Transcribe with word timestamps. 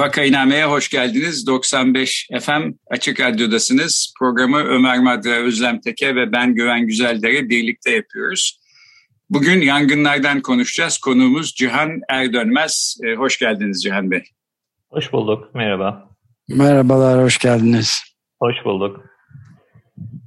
Vakainame'ye 0.00 0.64
hoş 0.64 0.88
geldiniz. 0.88 1.46
95 1.46 2.28
FM 2.40 2.70
Açık 2.90 3.20
Radyo'dasınız. 3.20 4.14
Programı 4.18 4.58
Ömer 4.58 4.98
Madra, 4.98 5.30
Özlem 5.30 5.80
Teke 5.80 6.14
ve 6.14 6.32
ben 6.32 6.54
Güven 6.54 6.86
Güzeldere 6.86 7.48
birlikte 7.48 7.90
yapıyoruz. 7.90 8.60
Bugün 9.30 9.60
yangınlardan 9.60 10.40
konuşacağız. 10.40 10.98
Konuğumuz 10.98 11.54
Cihan 11.54 12.00
Erdönmez. 12.08 12.98
Ee, 13.04 13.14
hoş 13.14 13.38
geldiniz 13.38 13.82
Cihan 13.82 14.10
Bey. 14.10 14.22
Hoş 14.90 15.12
bulduk. 15.12 15.54
Merhaba. 15.54 16.08
Merhabalar, 16.48 17.24
hoş 17.24 17.38
geldiniz. 17.38 18.02
Hoş 18.38 18.54
bulduk. 18.64 19.09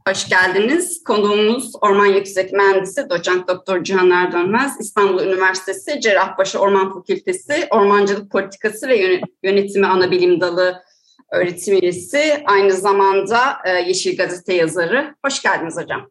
Hoş 0.07 0.29
geldiniz. 0.29 1.03
Konuğumuz 1.03 1.71
Orman 1.81 2.05
Yüksek 2.05 2.53
Mühendisi 2.53 3.09
Doçent 3.09 3.47
Doktor 3.47 3.83
Cihan 3.83 4.11
Erdönmez, 4.11 4.79
İstanbul 4.79 5.23
Üniversitesi 5.23 6.01
Cerrahpaşa 6.01 6.59
Orman 6.59 6.93
Fakültesi 6.93 7.67
Ormancılık 7.69 8.31
Politikası 8.31 8.87
ve 8.87 9.21
Yönetimi 9.43 9.87
Anabilim 9.87 10.41
Dalı 10.41 10.83
öğretim 11.31 11.77
üyesi. 11.77 12.43
Aynı 12.45 12.71
zamanda 12.71 13.57
e, 13.65 13.69
Yeşil 13.69 14.17
Gazete 14.17 14.53
yazarı. 14.53 15.15
Hoş 15.25 15.41
geldiniz 15.41 15.77
hocam. 15.77 16.09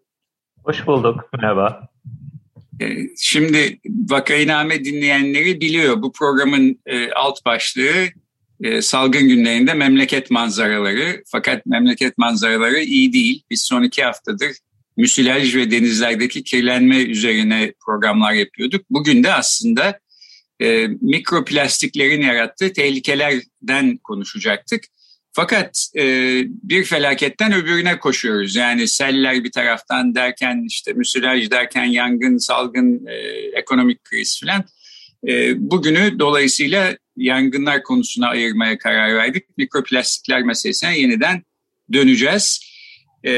Hoş 0.65 0.87
bulduk. 0.87 1.29
Merhaba. 1.33 1.89
E, 2.81 2.87
şimdi 3.19 3.79
Vakainame 4.11 4.85
dinleyenleri 4.85 5.61
biliyor. 5.61 6.03
Bu 6.03 6.13
programın 6.13 6.81
e, 6.87 7.13
alt 7.13 7.45
başlığı 7.47 8.07
e, 8.63 8.83
salgın 8.83 9.29
günlerinde 9.29 9.75
memleket 9.75 10.31
manzaraları. 10.31 11.23
Fakat 11.27 11.67
memleket 11.67 12.19
manzaraları 12.19 12.83
iyi 12.83 13.13
değil. 13.13 13.43
Biz 13.51 13.63
son 13.63 13.83
iki 13.83 14.05
haftadır 14.05 14.53
müsilaj 14.97 15.57
ve 15.57 15.71
denizlerdeki 15.71 16.45
kirlenme 16.45 17.03
üzerine 17.03 17.73
programlar 17.87 18.33
yapıyorduk. 18.33 18.91
Bugün 18.91 19.25
de 19.25 19.33
aslında 19.33 19.99
e, 20.61 20.87
mikroplastiklerin 20.87 22.23
yarattığı 22.23 22.73
tehlikelerden 22.73 23.97
konuşacaktık. 23.97 24.85
Fakat 25.33 25.89
e, 25.97 26.05
bir 26.47 26.85
felaketten 26.85 27.53
öbürüne 27.53 27.99
koşuyoruz. 27.99 28.57
Yani 28.57 28.89
seller 28.89 29.45
bir 29.45 29.53
taraftan 29.53 30.15
derken 30.15 30.65
işte 30.69 30.93
müsilaj 30.93 31.51
derken 31.51 31.85
yangın, 31.85 32.39
salgın, 32.39 33.07
e, 33.07 33.15
ekonomik 33.59 34.05
kriz 34.05 34.41
filan. 34.41 34.65
E, 35.29 35.55
bugünü 35.71 36.19
dolayısıyla 36.19 36.97
yangınlar 37.17 37.83
konusuna 37.83 38.29
ayırmaya 38.29 38.79
karar 38.79 39.15
verdik. 39.15 39.59
Mikroplastikler 39.59 40.43
meselesine 40.43 40.99
yeniden 40.99 41.43
döneceğiz. 41.93 42.73
E, 43.25 43.33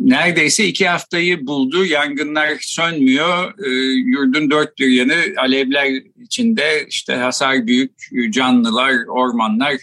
neredeyse 0.00 0.66
iki 0.66 0.88
haftayı 0.88 1.46
buldu. 1.46 1.84
Yangınlar 1.84 2.56
sönmüyor. 2.60 3.64
E, 3.66 3.68
yurdun 4.10 4.50
dört 4.50 4.78
bir 4.78 4.88
yanı 4.88 5.14
alevler 5.36 6.02
içinde 6.22 6.86
işte 6.88 7.14
hasar 7.14 7.66
büyük 7.66 7.92
canlılar, 8.30 9.06
ormanlar. 9.08 9.76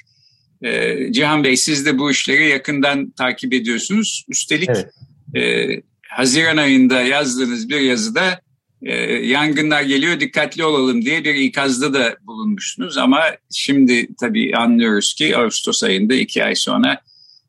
E, 0.61 1.11
Cihan 1.11 1.43
Bey 1.43 1.57
siz 1.57 1.85
de 1.85 1.99
bu 1.99 2.11
işleri 2.11 2.49
yakından 2.49 3.11
takip 3.11 3.53
ediyorsunuz. 3.53 4.25
Üstelik 4.29 4.69
evet. 4.69 4.87
e, 5.35 5.81
Haziran 6.09 6.57
ayında 6.57 7.01
yazdığınız 7.01 7.69
bir 7.69 7.79
yazıda 7.79 8.41
e, 8.85 8.95
yangınlar 9.13 9.81
geliyor 9.81 10.19
dikkatli 10.19 10.65
olalım 10.65 11.01
diye 11.05 11.23
bir 11.23 11.35
ikazda 11.35 11.93
da 11.93 12.17
bulunmuşsunuz 12.21 12.97
ama 12.97 13.21
şimdi 13.53 14.07
tabii 14.19 14.55
anlıyoruz 14.55 15.13
ki 15.13 15.37
Ağustos 15.37 15.83
ayında 15.83 16.13
iki 16.13 16.43
ay 16.43 16.55
sonra 16.55 17.01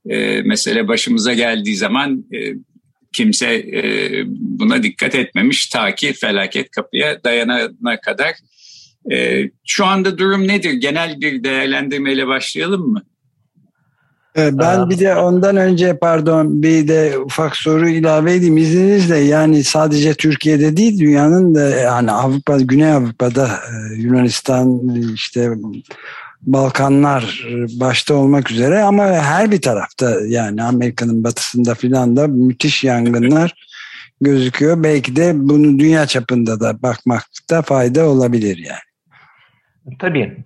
e, 0.09 0.43
mesele 0.43 0.89
başımıza 0.89 1.35
geldiği 1.35 1.77
zaman 1.77 2.25
e, 2.35 2.39
kimse 3.13 3.55
e, 3.55 3.83
buna 4.29 4.83
dikkat 4.83 5.15
etmemiş 5.15 5.67
ta 5.67 5.95
ki 5.95 6.13
felaket 6.13 6.71
kapıya 6.71 7.25
dayanana 7.25 8.01
kadar. 8.01 8.35
E, 9.13 9.51
şu 9.67 9.85
anda 9.85 10.19
durum 10.19 10.49
nedir? 10.49 10.73
Genel 10.73 11.21
bir 11.21 11.45
değerlendirmeyle 11.45 12.27
başlayalım 12.27 12.89
mı? 12.89 13.03
Ee, 14.39 14.59
ben 14.59 14.91
bir 14.91 14.99
de 14.99 15.15
ondan 15.15 15.57
önce 15.57 15.99
pardon 15.99 16.63
bir 16.63 16.89
de 16.89 17.19
ufak 17.19 17.57
soru 17.57 17.89
ilave 17.89 18.35
edeyim 18.35 18.57
izninizle 18.57 19.19
yani 19.19 19.65
sadece 19.65 20.15
Türkiye'de 20.15 20.77
değil 20.77 20.99
dünyanın 20.99 21.55
da 21.55 21.61
yani 21.61 22.13
Avrupa 22.13 22.61
Güney 22.61 22.93
Avrupa'da 22.93 23.47
e, 23.47 23.95
Yunanistan 23.95 24.95
işte 25.15 25.51
Balkanlar 26.43 27.47
başta 27.81 28.15
olmak 28.15 28.51
üzere 28.51 28.83
ama 28.83 29.05
her 29.05 29.51
bir 29.51 29.61
tarafta 29.61 30.21
yani 30.27 30.63
Amerika'nın 30.63 31.25
batısında 31.25 31.75
filan 31.75 32.17
da 32.17 32.29
müthiş 32.29 32.85
yangınlar 32.85 33.55
gözüküyor. 34.21 34.83
Belki 34.83 35.17
de 35.17 35.33
bunu 35.35 35.79
dünya 35.79 36.07
çapında 36.07 36.61
da 36.61 36.83
bakmakta 36.83 37.63
fayda 37.63 38.09
olabilir 38.09 38.57
yani. 38.57 38.94
Tabii. 39.99 40.37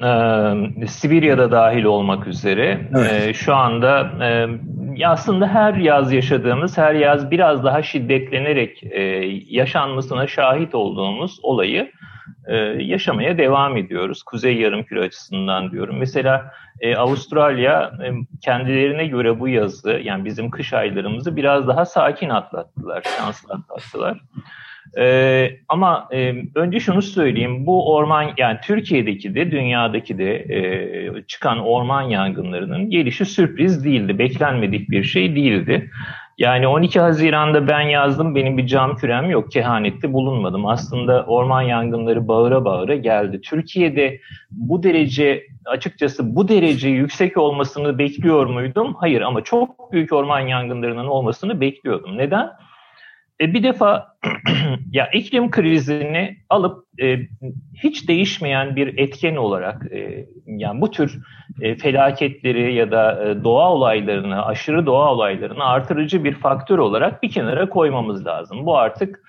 E, 0.83 0.87
Sibirya'da 0.87 1.51
dahil 1.51 1.85
olmak 1.85 2.27
üzere 2.27 2.89
evet. 2.99 3.29
e, 3.29 3.35
şu 3.35 3.55
anda 3.55 4.11
e, 4.25 5.07
aslında 5.07 5.49
her 5.49 5.75
yaz 5.75 6.13
yaşadığımız, 6.13 6.79
her 6.79 6.95
yaz 6.95 7.31
biraz 7.31 7.65
daha 7.65 7.83
şiddetlenerek 7.83 8.83
e, 8.83 9.03
yaşanmasına 9.49 10.27
şahit 10.27 10.75
olduğumuz 10.75 11.39
olayı 11.43 11.93
e, 12.47 12.57
yaşamaya 12.79 13.39
devam 13.39 13.77
ediyoruz. 13.77 14.23
Kuzey 14.23 14.57
Yarımküre 14.57 15.01
açısından 15.01 15.71
diyorum. 15.71 15.97
Mesela 15.99 16.53
e, 16.81 16.97
Avustralya 16.97 17.93
e, 18.05 18.07
kendilerine 18.43 19.07
göre 19.07 19.41
bu 19.41 19.49
yazı, 19.49 20.01
yani 20.05 20.25
bizim 20.25 20.51
kış 20.51 20.73
aylarımızı 20.73 21.37
biraz 21.37 21.69
daha 21.69 21.85
sakin 21.85 22.29
atlattılar, 22.29 23.03
şanslı 23.19 23.55
atlattılar. 23.55 24.21
Ee, 24.99 25.51
ama 25.69 26.09
e, 26.13 26.35
önce 26.55 26.81
şunu 26.81 27.03
söyleyeyim. 27.03 27.67
Bu 27.67 27.95
orman 27.95 28.31
yani 28.37 28.59
Türkiye'deki 28.65 29.35
de 29.35 29.51
dünyadaki 29.51 30.19
de 30.19 30.35
e, 30.35 31.23
çıkan 31.23 31.59
orman 31.59 32.03
yangınlarının 32.03 32.91
gelişi 32.91 33.25
sürpriz 33.25 33.85
değildi. 33.85 34.19
Beklenmedik 34.19 34.91
bir 34.91 35.05
şey 35.05 35.37
değildi. 35.37 35.91
Yani 36.39 36.67
12 36.67 37.01
Haziran'da 37.01 37.69
ben 37.69 37.81
yazdım. 37.81 38.35
Benim 38.35 38.59
bir 38.59 38.67
cam 38.67 38.97
kürem 38.97 39.31
yok. 39.31 39.53
Kehanette 39.53 40.13
bulunmadım. 40.13 40.67
Aslında 40.67 41.25
orman 41.25 41.63
yangınları 41.63 42.29
bağıra 42.29 42.65
bağıra 42.65 42.95
geldi. 42.97 43.41
Türkiye'de 43.41 44.21
bu 44.51 44.83
derece 44.83 45.47
açıkçası 45.65 46.37
bu 46.37 46.49
derece 46.49 46.89
yüksek 46.89 47.37
olmasını 47.37 47.99
bekliyor 47.99 48.47
muydum? 48.47 48.95
Hayır 49.01 49.21
ama 49.21 49.45
çok 49.45 49.93
büyük 49.93 50.13
orman 50.13 50.41
yangınlarının 50.41 51.07
olmasını 51.07 51.61
bekliyordum. 51.61 52.19
Neden? 52.19 52.51
E, 53.41 53.55
bir 53.55 53.63
defa 53.63 54.17
ya 54.93 55.07
iklim 55.07 55.51
krizini 55.51 56.37
alıp 56.49 56.85
e, 57.03 57.19
hiç 57.75 58.09
değişmeyen 58.09 58.77
bir 58.77 58.99
etken 58.99 59.37
olarak 59.37 59.93
e, 59.93 60.27
yani 60.47 60.81
bu 60.81 60.91
tür 60.91 61.19
e, 61.61 61.77
felaketleri 61.77 62.75
ya 62.75 62.91
da 62.91 63.29
e, 63.29 63.45
doğa 63.45 63.73
olaylarını, 63.73 64.47
aşırı 64.47 64.87
doğa 64.87 65.13
olaylarını 65.13 65.65
artırıcı 65.65 66.25
bir 66.25 66.35
faktör 66.35 66.79
olarak 66.79 67.23
bir 67.23 67.31
kenara 67.31 67.69
koymamız 67.69 68.27
lazım. 68.27 68.67
Bu 68.67 68.79
artık 68.79 69.23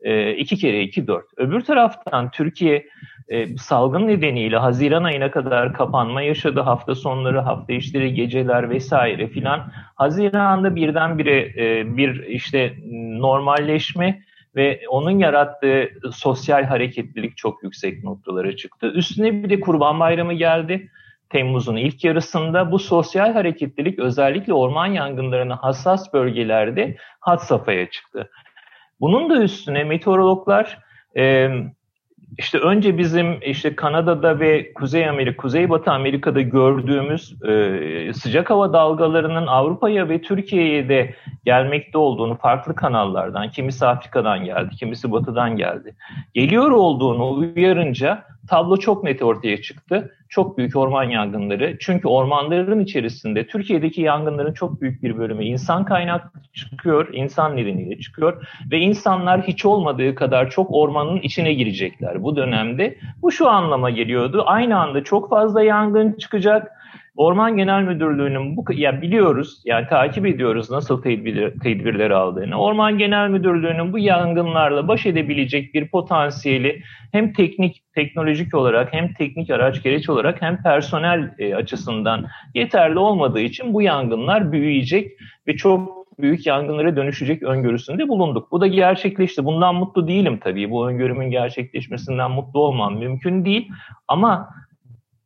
e, 0.00 0.32
iki 0.32 0.56
kere 0.56 0.82
iki 0.82 1.06
dört. 1.06 1.26
Öbür 1.36 1.60
taraftan 1.60 2.30
Türkiye 2.30 2.86
e, 3.28 3.56
salgın 3.56 4.08
nedeniyle 4.08 4.56
Haziran 4.56 5.04
ayına 5.04 5.30
kadar 5.30 5.72
kapanma 5.72 6.22
yaşadı. 6.22 6.60
Hafta 6.60 6.94
sonları, 6.94 7.40
hafta 7.40 7.72
içleri, 7.72 8.14
geceler 8.14 8.70
vesaire 8.70 9.28
filan. 9.28 9.72
Haziran'da 9.94 10.76
birdenbire 10.76 11.38
e, 11.56 11.96
bir 11.96 12.26
işte 12.26 12.74
normalleşme 13.18 14.22
ve 14.56 14.80
onun 14.88 15.18
yarattığı 15.18 15.90
sosyal 16.12 16.64
hareketlilik 16.64 17.36
çok 17.36 17.62
yüksek 17.62 18.04
noktalara 18.04 18.56
çıktı. 18.56 18.86
Üstüne 18.86 19.42
bir 19.42 19.50
de 19.50 19.60
Kurban 19.60 20.00
Bayramı 20.00 20.32
geldi. 20.32 20.90
Temmuz'un 21.28 21.76
ilk 21.76 22.04
yarısında 22.04 22.72
bu 22.72 22.78
sosyal 22.78 23.32
hareketlilik 23.32 23.98
özellikle 23.98 24.52
orman 24.52 24.86
yangınlarına 24.86 25.56
hassas 25.56 26.12
bölgelerde 26.12 26.96
had 27.20 27.38
safhaya 27.38 27.90
çıktı. 27.90 28.30
Bunun 29.00 29.30
da 29.30 29.42
üstüne 29.42 29.84
meteorologlar 29.84 30.78
e, 31.16 31.50
işte 32.38 32.58
önce 32.58 32.98
bizim 32.98 33.38
işte 33.42 33.76
Kanada'da 33.76 34.40
ve 34.40 34.72
Kuzey 34.72 35.08
Amerika, 35.08 35.36
Kuzeybatı 35.36 35.90
Amerika'da 35.90 36.40
gördüğümüz 36.40 37.42
e, 37.42 38.12
sıcak 38.12 38.50
hava 38.50 38.72
dalgalarının 38.72 39.46
Avrupa'ya 39.46 40.08
ve 40.08 40.22
Türkiye'ye 40.22 40.88
de 40.88 41.14
gelmekte 41.44 41.98
olduğunu 41.98 42.36
farklı 42.36 42.74
kanallardan, 42.74 43.50
kimisi 43.50 43.86
Afrika'dan 43.86 44.44
geldi, 44.44 44.76
kimisi 44.76 45.12
Batı'dan 45.12 45.56
geldi. 45.56 45.94
Geliyor 46.34 46.70
olduğunu 46.70 47.30
uyarınca 47.30 48.24
tablo 48.48 48.76
çok 48.76 49.04
net 49.04 49.22
ortaya 49.22 49.62
çıktı. 49.62 50.14
Çok 50.28 50.58
büyük 50.58 50.76
orman 50.76 51.04
yangınları. 51.04 51.76
Çünkü 51.80 52.08
ormanların 52.08 52.80
içerisinde 52.80 53.46
Türkiye'deki 53.46 54.02
yangınların 54.02 54.52
çok 54.52 54.80
büyük 54.80 55.02
bir 55.02 55.18
bölümü 55.18 55.44
insan 55.44 55.84
kaynaklı 55.84 56.40
çıkıyor, 56.52 57.08
insan 57.12 57.56
nedeniyle 57.56 57.98
çıkıyor 57.98 58.46
ve 58.70 58.78
insanlar 58.78 59.42
hiç 59.42 59.64
olmadığı 59.64 60.14
kadar 60.14 60.50
çok 60.50 60.66
ormanın 60.70 61.20
içine 61.20 61.52
girecekler 61.52 62.22
bu 62.22 62.36
dönemde. 62.36 62.98
Bu 63.22 63.32
şu 63.32 63.48
anlama 63.48 63.90
geliyordu. 63.90 64.42
Aynı 64.46 64.80
anda 64.80 65.04
çok 65.04 65.30
fazla 65.30 65.62
yangın 65.62 66.12
çıkacak 66.12 66.72
Orman 67.16 67.56
Genel 67.56 67.82
Müdürlüğü'nün 67.82 68.56
bu 68.56 68.64
ya 68.72 69.02
biliyoruz 69.02 69.62
yani 69.64 69.86
takip 69.88 70.26
ediyoruz 70.26 70.70
nasıl 70.70 71.02
tedbir, 71.02 71.60
tedbirler 71.60 72.10
aldığını. 72.10 72.56
Orman 72.60 72.98
Genel 72.98 73.28
Müdürlüğü'nün 73.28 73.92
bu 73.92 73.98
yangınlarla 73.98 74.88
baş 74.88 75.06
edebilecek 75.06 75.74
bir 75.74 75.88
potansiyeli 75.88 76.82
hem 77.12 77.32
teknik 77.32 77.82
teknolojik 77.94 78.54
olarak 78.54 78.92
hem 78.92 79.14
teknik 79.14 79.50
araç 79.50 79.82
gereç 79.82 80.08
olarak 80.08 80.42
hem 80.42 80.62
personel 80.62 81.34
e, 81.38 81.54
açısından 81.54 82.26
yeterli 82.54 82.98
olmadığı 82.98 83.40
için 83.40 83.74
bu 83.74 83.82
yangınlar 83.82 84.52
büyüyecek 84.52 85.10
ve 85.46 85.56
çok 85.56 86.02
büyük 86.18 86.46
yangınlara 86.46 86.96
dönüşecek 86.96 87.42
öngörüsünde 87.42 88.08
bulunduk. 88.08 88.52
Bu 88.52 88.60
da 88.60 88.66
gerçekleşti. 88.66 89.44
Bundan 89.44 89.74
mutlu 89.74 90.08
değilim 90.08 90.40
tabii. 90.42 90.70
Bu 90.70 90.88
öngörümün 90.88 91.30
gerçekleşmesinden 91.30 92.30
mutlu 92.30 92.60
olmam 92.60 92.98
mümkün 92.98 93.44
değil. 93.44 93.68
Ama 94.08 94.48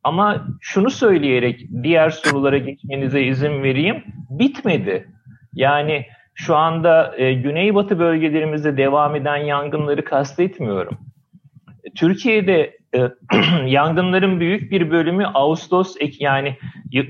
ama 0.03 0.47
şunu 0.61 0.89
söyleyerek 0.89 1.65
diğer 1.83 2.09
sorulara 2.09 2.57
geçmenize 2.57 3.23
izin 3.23 3.63
vereyim. 3.63 4.03
Bitmedi. 4.29 5.07
Yani 5.53 6.05
şu 6.35 6.55
anda 6.55 7.17
e, 7.17 7.33
güneybatı 7.33 7.99
bölgelerimizde 7.99 8.77
devam 8.77 9.15
eden 9.15 9.37
yangınları 9.37 10.03
kastetmiyorum. 10.05 10.97
Türkiye'de 11.95 12.77
e, 12.95 13.11
yangınların 13.65 14.39
büyük 14.39 14.71
bir 14.71 14.91
bölümü 14.91 15.25
Ağustos 15.25 15.95
yani 16.19 16.57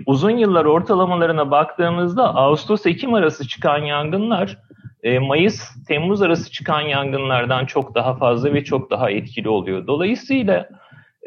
uzun 0.05 0.37
yıllar 0.37 0.65
ortalamalarına 0.65 1.51
baktığımızda 1.51 2.35
Ağustos-Ekim 2.35 3.13
arası 3.13 3.47
çıkan 3.47 3.77
yangınlar 3.77 4.57
e, 5.03 5.19
Mayıs-Temmuz 5.19 6.21
arası 6.21 6.51
çıkan 6.51 6.81
yangınlardan 6.81 7.65
çok 7.65 7.95
daha 7.95 8.15
fazla 8.15 8.53
ve 8.53 8.63
çok 8.63 8.91
daha 8.91 9.11
etkili 9.11 9.49
oluyor. 9.49 9.87
Dolayısıyla 9.87 10.69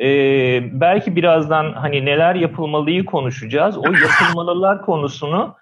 ee, 0.00 0.80
belki 0.80 1.16
birazdan 1.16 1.72
hani 1.72 2.04
neler 2.04 2.34
yapılmalıyı 2.34 3.04
konuşacağız. 3.04 3.78
O 3.78 3.84
yapılmalılar 3.84 4.82
konusunu 4.86 5.54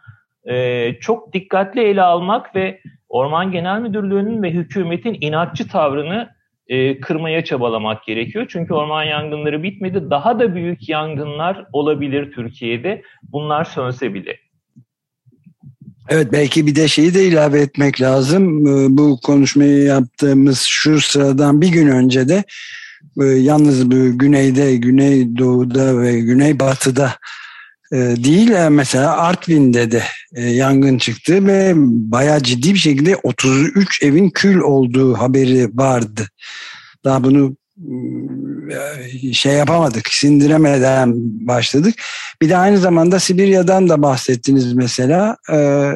e, 0.44 0.94
çok 1.00 1.32
dikkatli 1.32 1.80
ele 1.80 2.02
almak 2.02 2.54
ve 2.54 2.80
Orman 3.08 3.52
Genel 3.52 3.80
Müdürlüğü'nün 3.80 4.42
ve 4.42 4.50
hükümetin 4.50 5.18
inatçı 5.20 5.68
tavrını 5.68 6.28
e, 6.68 7.00
kırmaya 7.00 7.44
çabalamak 7.44 8.04
gerekiyor. 8.04 8.46
Çünkü 8.48 8.74
orman 8.74 9.04
yangınları 9.04 9.62
bitmedi. 9.62 10.10
Daha 10.10 10.40
da 10.40 10.54
büyük 10.54 10.88
yangınlar 10.88 11.66
olabilir 11.72 12.32
Türkiye'de. 12.32 13.02
Bunlar 13.22 13.64
sönse 13.64 14.14
bile. 14.14 14.36
Evet 16.08 16.28
belki 16.32 16.66
bir 16.66 16.74
de 16.74 16.88
şeyi 16.88 17.14
de 17.14 17.24
ilave 17.24 17.60
etmek 17.60 18.00
lazım. 18.00 18.66
Ee, 18.66 18.86
bu 18.90 19.18
konuşmayı 19.24 19.82
yaptığımız 19.82 20.64
şu 20.68 21.00
sıradan 21.00 21.60
bir 21.60 21.68
gün 21.68 21.88
önce 21.88 22.28
de 22.28 22.44
yalnız 23.24 23.90
bu 23.90 24.18
güneyde, 24.18 24.76
güneydoğuda 24.76 26.00
ve 26.00 26.20
güneybatıda 26.20 27.14
e, 27.92 27.96
değil 27.96 28.50
e, 28.50 28.68
mesela 28.68 29.16
Artvin'de 29.16 29.90
de 29.90 30.02
e, 30.34 30.42
yangın 30.42 30.98
çıktı 30.98 31.46
ve 31.46 31.72
bayağı 32.12 32.42
ciddi 32.42 32.74
bir 32.74 32.78
şekilde 32.78 33.16
33 33.16 34.02
evin 34.02 34.30
kül 34.30 34.58
olduğu 34.58 35.14
haberi 35.14 35.68
vardı. 35.74 36.28
Daha 37.04 37.24
bunu 37.24 37.56
şey 39.32 39.52
yapamadık, 39.52 40.08
sindiremeden 40.08 41.12
başladık. 41.46 41.94
Bir 42.42 42.48
de 42.48 42.56
aynı 42.56 42.78
zamanda 42.78 43.20
Sibirya'dan 43.20 43.88
da 43.88 44.02
bahsettiniz 44.02 44.72
mesela. 44.72 45.36
E, 45.52 45.90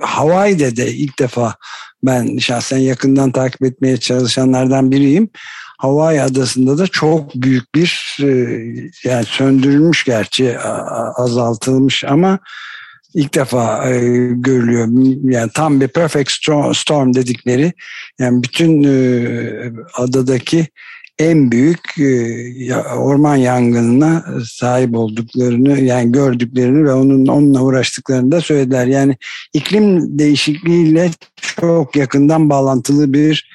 Hawaii'de 0.00 0.76
de 0.76 0.92
ilk 0.92 1.18
defa 1.18 1.54
ben 2.02 2.38
şahsen 2.38 2.78
yakından 2.78 3.32
takip 3.32 3.62
etmeye 3.62 3.96
çalışanlardan 3.96 4.90
biriyim. 4.90 5.30
Hawaii 5.82 6.22
adasında 6.22 6.78
da 6.78 6.86
çok 6.86 7.34
büyük 7.34 7.74
bir 7.74 8.16
e, 8.22 8.26
yani 9.04 9.24
söndürülmüş 9.24 10.04
gerçi 10.04 10.58
azaltılmış 11.16 12.04
ama 12.04 12.38
ilk 13.14 13.34
defa 13.34 13.90
e, 13.90 13.98
görülüyor. 14.32 14.88
Yani 15.32 15.50
tam 15.54 15.80
bir 15.80 15.88
perfect 15.88 16.30
storm 16.74 17.14
dedikleri 17.14 17.72
yani 18.18 18.42
bütün 18.42 18.82
e, 18.82 18.92
adadaki 19.94 20.66
en 21.18 21.52
büyük 21.52 21.80
orman 22.96 23.36
yangınına 23.36 24.24
sahip 24.44 24.96
olduklarını 24.96 25.80
yani 25.80 26.12
gördüklerini 26.12 26.84
ve 26.84 26.92
onun 26.92 27.26
onunla 27.26 27.60
uğraştıklarını 27.60 28.32
da 28.32 28.40
söylediler. 28.40 28.86
Yani 28.86 29.16
iklim 29.52 30.18
değişikliğiyle 30.18 31.10
çok 31.60 31.96
yakından 31.96 32.50
bağlantılı 32.50 33.12
bir 33.12 33.52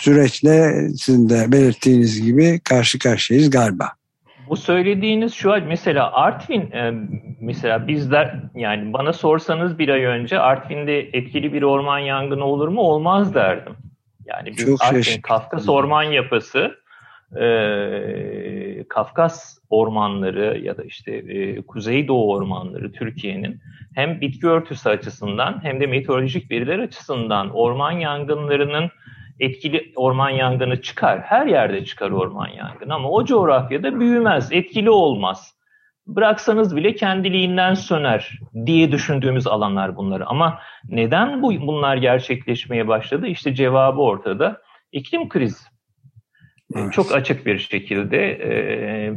süreçle 0.00 0.88
sizin 0.88 1.28
de 1.28 1.52
belirttiğiniz 1.52 2.26
gibi 2.26 2.60
karşı 2.64 2.98
karşıyayız 2.98 3.50
galiba. 3.50 3.88
Bu 4.48 4.56
söylediğiniz 4.56 5.34
şu 5.34 5.52
an 5.52 5.62
mesela 5.62 6.12
Artvin 6.12 6.60
e, 6.60 6.92
mesela 7.40 7.88
bizler 7.88 8.36
yani 8.54 8.92
bana 8.92 9.12
sorsanız 9.12 9.78
bir 9.78 9.88
ay 9.88 10.04
önce 10.04 10.38
Artvin'de 10.38 11.00
etkili 11.00 11.52
bir 11.52 11.62
orman 11.62 11.98
yangını 11.98 12.44
olur 12.44 12.68
mu 12.68 12.80
olmaz 12.80 13.34
derdim. 13.34 13.72
Yani 14.26 14.50
biz 14.50 14.66
Çok 14.66 14.82
Artvin 14.82 15.02
şaşırdım. 15.02 15.22
Kafkas 15.22 15.68
orman 15.68 16.02
yapısı 16.02 16.76
e, 17.40 18.84
Kafkas 18.88 19.58
ormanları 19.70 20.60
ya 20.62 20.76
da 20.76 20.84
işte 20.84 21.12
e, 21.12 21.62
Kuzeydoğu 21.62 22.32
ormanları 22.32 22.92
Türkiye'nin 22.92 23.60
hem 23.94 24.20
bitki 24.20 24.46
örtüsü 24.46 24.88
açısından 24.88 25.60
hem 25.62 25.80
de 25.80 25.86
meteorolojik 25.86 26.50
veriler 26.50 26.78
açısından 26.78 27.50
orman 27.50 27.92
yangınlarının 27.92 28.90
etkili 29.40 29.92
orman 29.96 30.30
yangını 30.30 30.82
çıkar. 30.82 31.20
Her 31.20 31.46
yerde 31.46 31.84
çıkar 31.84 32.10
orman 32.10 32.48
yangını 32.48 32.94
ama 32.94 33.10
o 33.10 33.24
coğrafyada 33.24 34.00
büyümez, 34.00 34.52
etkili 34.52 34.90
olmaz. 34.90 35.54
Bıraksanız 36.06 36.76
bile 36.76 36.94
kendiliğinden 36.94 37.74
söner 37.74 38.38
diye 38.66 38.92
düşündüğümüz 38.92 39.46
alanlar 39.46 39.96
bunları. 39.96 40.26
Ama 40.26 40.58
neden 40.88 41.42
bu 41.42 41.66
bunlar 41.66 41.96
gerçekleşmeye 41.96 42.88
başladı? 42.88 43.26
İşte 43.26 43.54
cevabı 43.54 44.00
ortada. 44.00 44.62
İklim 44.92 45.28
krizi. 45.28 45.64
Evet. 46.74 46.92
Çok 46.92 47.12
açık 47.12 47.46
bir 47.46 47.58
şekilde 47.58 48.18
e, 48.18 49.12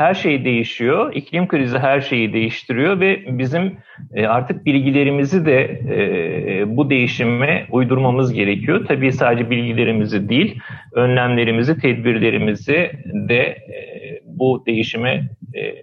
her 0.00 0.14
şey 0.14 0.44
değişiyor. 0.44 1.12
İklim 1.14 1.48
krizi 1.48 1.78
her 1.78 2.00
şeyi 2.00 2.32
değiştiriyor 2.32 3.00
ve 3.00 3.38
bizim 3.38 3.76
e, 4.14 4.26
artık 4.26 4.66
bilgilerimizi 4.66 5.46
de 5.46 5.62
e, 5.90 6.76
bu 6.76 6.90
değişime 6.90 7.66
uydurmamız 7.70 8.32
gerekiyor. 8.32 8.84
Tabii 8.88 9.12
sadece 9.12 9.50
bilgilerimizi 9.50 10.28
değil, 10.28 10.60
önlemlerimizi, 10.92 11.78
tedbirlerimizi 11.78 12.92
de 13.28 13.40
e, 13.42 14.20
bu 14.24 14.62
değişime 14.66 15.28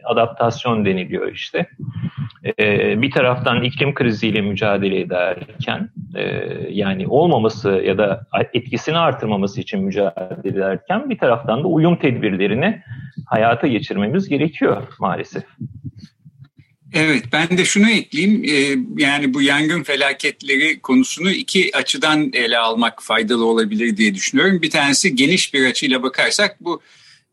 adaptasyon 0.03 0.85
deniliyor 0.85 1.31
işte. 1.31 1.65
Bir 3.01 3.11
taraftan 3.11 3.63
iklim 3.63 3.93
kriziyle 3.93 4.41
mücadele 4.41 4.99
ederken 4.99 5.89
yani 6.69 7.07
olmaması 7.07 7.69
ya 7.69 7.97
da 7.97 8.27
etkisini 8.53 8.97
artırmaması 8.97 9.61
için 9.61 9.83
mücadele 9.83 10.49
ederken 10.49 11.09
bir 11.09 11.17
taraftan 11.17 11.63
da 11.63 11.67
uyum 11.67 11.95
tedbirlerini 11.95 12.81
hayata 13.25 13.67
geçirmemiz 13.67 14.29
gerekiyor 14.29 14.83
maalesef. 14.99 15.43
Evet 16.93 17.23
ben 17.33 17.57
de 17.57 17.65
şunu 17.65 17.89
ekleyeyim 17.89 18.43
ee, 18.43 18.83
yani 19.03 19.33
bu 19.33 19.41
yangın 19.41 19.83
felaketleri 19.83 20.79
konusunu 20.79 21.31
iki 21.31 21.77
açıdan 21.77 22.31
ele 22.33 22.57
almak 22.57 23.03
faydalı 23.03 23.45
olabilir 23.45 23.97
diye 23.97 24.15
düşünüyorum. 24.15 24.61
Bir 24.61 24.69
tanesi 24.69 25.15
geniş 25.15 25.53
bir 25.53 25.65
açıyla 25.65 26.03
bakarsak 26.03 26.57
bu 26.61 26.81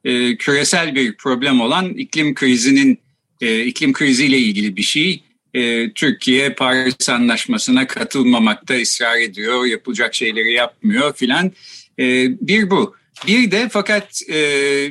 e, 0.05 0.37
küresel 0.37 0.95
bir 0.95 1.17
problem 1.17 1.61
olan 1.61 1.89
iklim 1.89 2.35
krizinin 2.35 2.99
e, 3.41 3.65
iklim 3.65 3.93
kriziyle 3.93 4.39
ilgili 4.39 4.77
bir 4.77 4.83
şey. 4.83 5.23
E, 5.55 5.93
Türkiye 5.93 6.51
Paris 6.51 7.09
Anlaşması'na 7.09 7.87
ısrar 8.83 9.19
ediyor, 9.19 9.65
yapılacak 9.67 10.15
şeyleri 10.15 10.53
yapmıyor 10.53 11.15
filan. 11.15 11.53
Bir 12.41 12.71
bu. 12.71 12.95
Bir 13.27 13.51
de 13.51 13.69
fakat 13.69 14.21
e, 14.29 14.37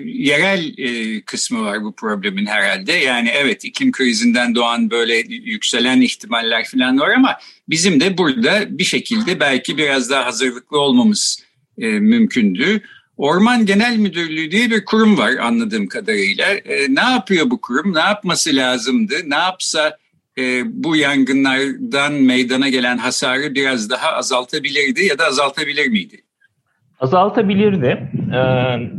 yerel 0.05 0.77
e, 0.77 1.22
kısmı 1.22 1.63
var 1.63 1.84
bu 1.84 1.96
problemin 1.96 2.46
herhalde. 2.46 2.91
Yani 2.91 3.29
evet 3.29 3.65
iklim 3.65 3.91
krizinden 3.91 4.55
doğan 4.55 4.89
böyle 4.89 5.15
yükselen 5.29 6.01
ihtimaller 6.01 6.65
falan 6.65 7.00
var 7.00 7.10
ama 7.10 7.38
bizim 7.70 8.00
de 8.00 8.17
burada 8.17 8.77
bir 8.77 8.84
şekilde 8.84 9.39
belki 9.39 9.77
biraz 9.77 10.10
daha 10.10 10.25
hazırlıklı 10.25 10.79
olmamız 10.79 11.43
e, 11.77 11.88
mümkündü. 11.88 12.82
Orman 13.17 13.65
Genel 13.65 13.98
Müdürlüğü 13.98 14.51
diye 14.51 14.72
bir 14.72 14.86
kurum 14.86 15.17
var 15.17 15.32
anladığım 15.36 15.88
kadarıyla. 15.88 16.48
Ne 16.89 17.01
yapıyor 17.01 17.50
bu 17.50 17.62
kurum? 17.62 17.96
Ne 17.96 18.00
yapması 18.00 18.55
lazımdı? 18.55 19.15
Ne 19.25 19.36
yapsa 19.36 19.98
e, 20.37 20.43
bu 20.83 20.95
yangınlardan 20.95 22.13
meydana 22.13 22.69
gelen 22.69 22.97
hasarı 22.97 23.55
biraz 23.55 23.89
daha 23.89 24.11
azaltabilirdi 24.11 25.05
ya 25.09 25.19
da 25.19 25.25
azaltabilir 25.25 25.87
miydi? 25.87 26.15
Azaltabilirdi. 26.99 28.11
Ee, 28.33 28.39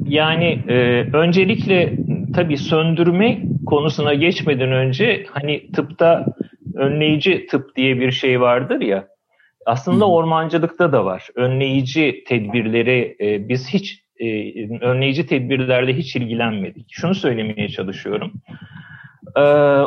yani 0.08 0.60
e, 0.68 0.74
öncelikle 1.12 1.92
tabii 2.34 2.56
söndürme 2.56 3.42
konusuna 3.66 4.14
geçmeden 4.14 4.72
önce 4.72 5.26
hani 5.30 5.72
tıpta 5.72 6.26
önleyici 6.74 7.46
tıp 7.46 7.76
diye 7.76 8.00
bir 8.00 8.10
şey 8.10 8.40
vardır 8.40 8.80
ya. 8.80 9.08
Aslında 9.66 10.08
ormancılıkta 10.08 10.92
da 10.92 11.04
var. 11.04 11.28
Önleyici 11.34 12.24
tedbirleri 12.26 13.16
e, 13.20 13.48
biz 13.48 13.68
hiç 13.68 14.04
e, 14.20 14.26
önleyici 14.80 15.26
tedbirlerle 15.26 15.96
hiç 15.96 16.16
ilgilenmedik. 16.16 16.86
Şunu 16.90 17.14
söylemeye 17.14 17.68
çalışıyorum. 17.68 18.32
E, 19.36 19.40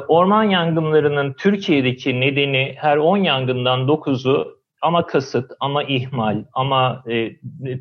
orman 0.07 0.43
yangınlarının 0.43 1.33
Türkiye'deki 1.33 2.21
nedeni 2.21 2.75
her 2.77 2.97
10 2.97 3.17
yangından 3.17 3.79
9'u 3.79 4.57
ama 4.81 5.05
kasıt, 5.05 5.51
ama 5.59 5.83
ihmal, 5.83 6.43
ama 6.53 7.03
e, 7.09 7.31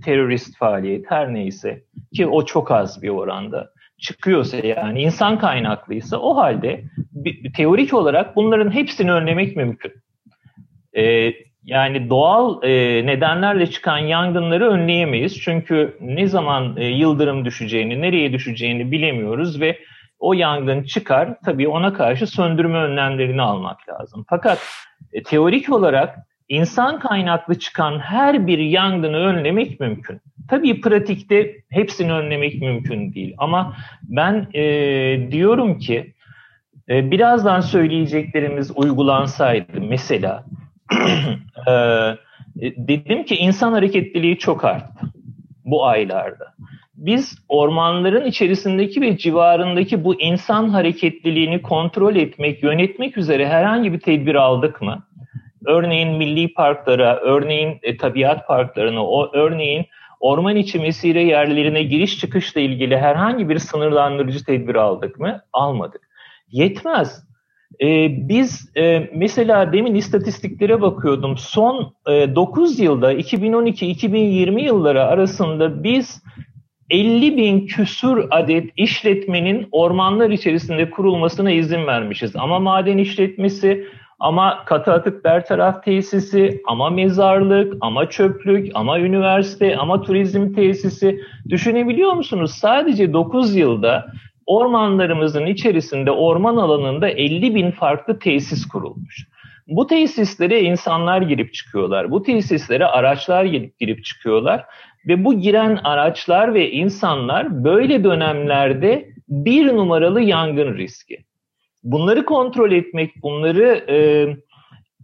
terörist 0.00 0.58
faaliyet 0.58 1.04
her 1.10 1.34
neyse 1.34 1.82
ki 2.14 2.26
o 2.26 2.44
çok 2.44 2.70
az 2.70 3.02
bir 3.02 3.08
oranda 3.08 3.70
çıkıyorsa 3.98 4.56
yani 4.56 5.02
insan 5.02 5.38
kaynaklıysa 5.38 6.18
o 6.18 6.36
halde 6.36 6.84
bir, 7.12 7.52
teorik 7.52 7.94
olarak 7.94 8.36
bunların 8.36 8.70
hepsini 8.70 9.12
önlemek 9.12 9.56
mümkün. 9.56 9.92
E, 10.96 11.32
yani 11.64 12.10
doğal 12.10 12.62
e, 12.62 12.70
nedenlerle 13.06 13.66
çıkan 13.66 13.98
yangınları 13.98 14.70
önleyemeyiz. 14.70 15.40
Çünkü 15.40 15.96
ne 16.00 16.26
zaman 16.26 16.76
e, 16.76 16.84
yıldırım 16.84 17.44
düşeceğini, 17.44 18.02
nereye 18.02 18.32
düşeceğini 18.32 18.90
bilemiyoruz 18.90 19.60
ve 19.60 19.78
o 20.18 20.32
yangın 20.32 20.82
çıkar. 20.82 21.36
Tabii 21.44 21.68
ona 21.68 21.92
karşı 21.92 22.26
söndürme 22.26 22.78
önlemlerini 22.78 23.42
almak 23.42 23.88
lazım. 23.88 24.24
Fakat 24.28 24.58
e, 25.12 25.22
teorik 25.22 25.72
olarak 25.72 26.18
insan 26.48 26.98
kaynaklı 26.98 27.58
çıkan 27.58 27.98
her 27.98 28.46
bir 28.46 28.58
yangını 28.58 29.16
önlemek 29.16 29.80
mümkün. 29.80 30.20
Tabii 30.48 30.80
pratikte 30.80 31.54
hepsini 31.68 32.12
önlemek 32.12 32.62
mümkün 32.62 33.14
değil. 33.14 33.34
Ama 33.38 33.76
ben 34.02 34.48
e, 34.54 34.62
diyorum 35.30 35.78
ki 35.78 36.14
e, 36.88 37.10
birazdan 37.10 37.60
söyleyeceklerimiz 37.60 38.72
uygulansaydı 38.76 39.80
mesela 39.80 40.44
e, 41.68 41.72
dedim 42.60 43.24
ki 43.24 43.36
insan 43.36 43.72
hareketliliği 43.72 44.38
çok 44.38 44.64
arttı 44.64 45.06
bu 45.64 45.86
aylarda. 45.86 46.54
Biz 46.96 47.38
ormanların 47.48 48.24
içerisindeki 48.24 49.00
ve 49.00 49.18
civarındaki 49.18 50.04
bu 50.04 50.20
insan 50.20 50.68
hareketliliğini 50.68 51.62
kontrol 51.62 52.16
etmek, 52.16 52.62
yönetmek 52.62 53.18
üzere 53.18 53.48
herhangi 53.48 53.92
bir 53.92 54.00
tedbir 54.00 54.34
aldık 54.34 54.82
mı? 54.82 55.02
Örneğin 55.66 56.08
milli 56.08 56.54
parklara, 56.54 57.16
örneğin 57.16 57.78
e, 57.82 57.96
tabiat 57.96 58.46
parklarına, 58.48 59.06
o 59.06 59.30
örneğin 59.32 59.86
orman 60.20 60.56
içi 60.56 60.78
mesire 60.78 61.22
yerlerine 61.22 61.82
giriş 61.82 62.18
çıkışla 62.18 62.60
ilgili 62.60 62.98
herhangi 62.98 63.48
bir 63.48 63.58
sınırlandırıcı 63.58 64.44
tedbir 64.44 64.74
aldık 64.74 65.20
mı? 65.20 65.40
Almadık. 65.52 66.08
Yetmez. 66.50 67.26
Ee, 67.82 68.28
biz 68.28 68.70
e, 68.76 69.10
mesela 69.14 69.72
demin 69.72 69.94
istatistiklere 69.94 70.80
bakıyordum. 70.80 71.36
Son 71.38 71.94
e, 72.08 72.34
9 72.34 72.78
yılda 72.78 73.12
2012-2020 73.12 74.60
yılları 74.60 75.04
arasında 75.04 75.84
biz 75.84 76.22
50 76.90 77.36
bin 77.36 77.66
küsur 77.66 78.24
adet 78.30 78.70
işletmenin 78.76 79.68
ormanlar 79.72 80.30
içerisinde 80.30 80.90
kurulmasına 80.90 81.50
izin 81.50 81.86
vermişiz. 81.86 82.36
Ama 82.36 82.58
maden 82.58 82.98
işletmesi, 82.98 83.86
ama 84.20 84.64
katı 84.64 84.92
atık 84.92 85.24
bertaraf 85.24 85.84
tesisi, 85.84 86.62
ama 86.66 86.90
mezarlık, 86.90 87.74
ama 87.80 88.10
çöplük, 88.10 88.70
ama 88.74 89.00
üniversite, 89.00 89.76
ama 89.76 90.02
turizm 90.02 90.52
tesisi. 90.52 91.20
Düşünebiliyor 91.48 92.12
musunuz? 92.12 92.50
Sadece 92.54 93.12
9 93.12 93.56
yılda 93.56 94.06
ormanlarımızın 94.46 95.46
içerisinde 95.46 96.10
orman 96.10 96.56
alanında 96.56 97.08
50 97.08 97.54
bin 97.54 97.70
farklı 97.70 98.18
tesis 98.18 98.68
kurulmuş. 98.68 99.26
Bu 99.66 99.86
tesislere 99.86 100.62
insanlar 100.62 101.22
girip 101.22 101.54
çıkıyorlar. 101.54 102.10
Bu 102.10 102.22
tesislere 102.22 102.86
araçlar 102.86 103.44
girip, 103.44 103.78
girip 103.78 104.04
çıkıyorlar. 104.04 104.64
Ve 105.08 105.24
bu 105.24 105.40
giren 105.40 105.78
araçlar 105.84 106.54
ve 106.54 106.70
insanlar 106.70 107.64
böyle 107.64 108.04
dönemlerde 108.04 109.08
bir 109.28 109.76
numaralı 109.76 110.20
yangın 110.20 110.76
riski. 110.76 111.24
Bunları 111.84 112.24
kontrol 112.24 112.72
etmek, 112.72 113.22
bunları 113.22 113.84
e, 113.88 114.26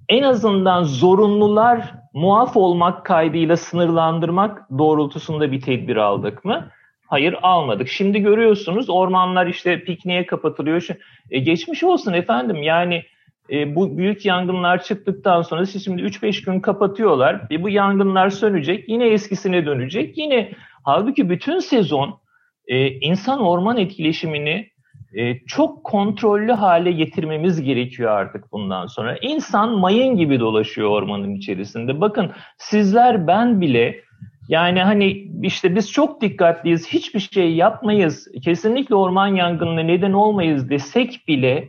en 0.08 0.22
azından 0.22 0.82
zorunlular 0.82 1.94
muaf 2.14 2.56
olmak 2.56 3.06
kaydıyla 3.06 3.56
sınırlandırmak 3.56 4.70
doğrultusunda 4.78 5.52
bir 5.52 5.60
tedbir 5.60 5.96
aldık 5.96 6.44
mı? 6.44 6.68
Hayır 7.06 7.36
almadık. 7.42 7.88
Şimdi 7.88 8.20
görüyorsunuz 8.20 8.90
ormanlar 8.90 9.46
işte 9.46 9.84
pikniğe 9.84 10.26
kapatılıyor. 10.26 10.86
E, 11.30 11.38
geçmiş 11.38 11.84
olsun 11.84 12.12
efendim 12.12 12.62
yani 12.62 13.02
e, 13.50 13.74
bu 13.74 13.98
büyük 13.98 14.24
yangınlar 14.24 14.82
çıktıktan 14.82 15.42
sonra 15.42 15.66
siz 15.66 15.84
şimdi 15.84 16.02
3-5 16.02 16.44
gün 16.44 16.60
kapatıyorlar. 16.60 17.42
E, 17.50 17.62
bu 17.62 17.68
yangınlar 17.68 18.30
sönecek 18.30 18.88
yine 18.88 19.06
eskisine 19.08 19.66
dönecek. 19.66 20.18
Yine 20.18 20.52
halbuki 20.84 21.30
bütün 21.30 21.58
sezon 21.58 22.20
e, 22.66 22.88
insan 22.88 23.40
orman 23.40 23.76
etkileşimini 23.76 24.72
e, 25.14 25.38
çok 25.46 25.84
kontrollü 25.84 26.52
hale 26.52 26.92
getirmemiz 26.92 27.62
gerekiyor 27.62 28.10
artık 28.10 28.52
bundan 28.52 28.86
sonra. 28.86 29.16
İnsan 29.16 29.78
mayın 29.78 30.16
gibi 30.16 30.40
dolaşıyor 30.40 30.90
ormanın 30.90 31.34
içerisinde. 31.34 32.00
Bakın 32.00 32.30
sizler 32.58 33.26
ben 33.26 33.60
bile 33.60 34.00
yani 34.48 34.82
hani 34.82 35.30
işte 35.42 35.74
biz 35.74 35.92
çok 35.92 36.20
dikkatliyiz, 36.20 36.88
hiçbir 36.88 37.20
şey 37.20 37.54
yapmayız, 37.54 38.28
kesinlikle 38.44 38.94
orman 38.94 39.26
yangınına 39.26 39.80
neden 39.80 40.12
olmayız 40.12 40.70
desek 40.70 41.28
bile 41.28 41.68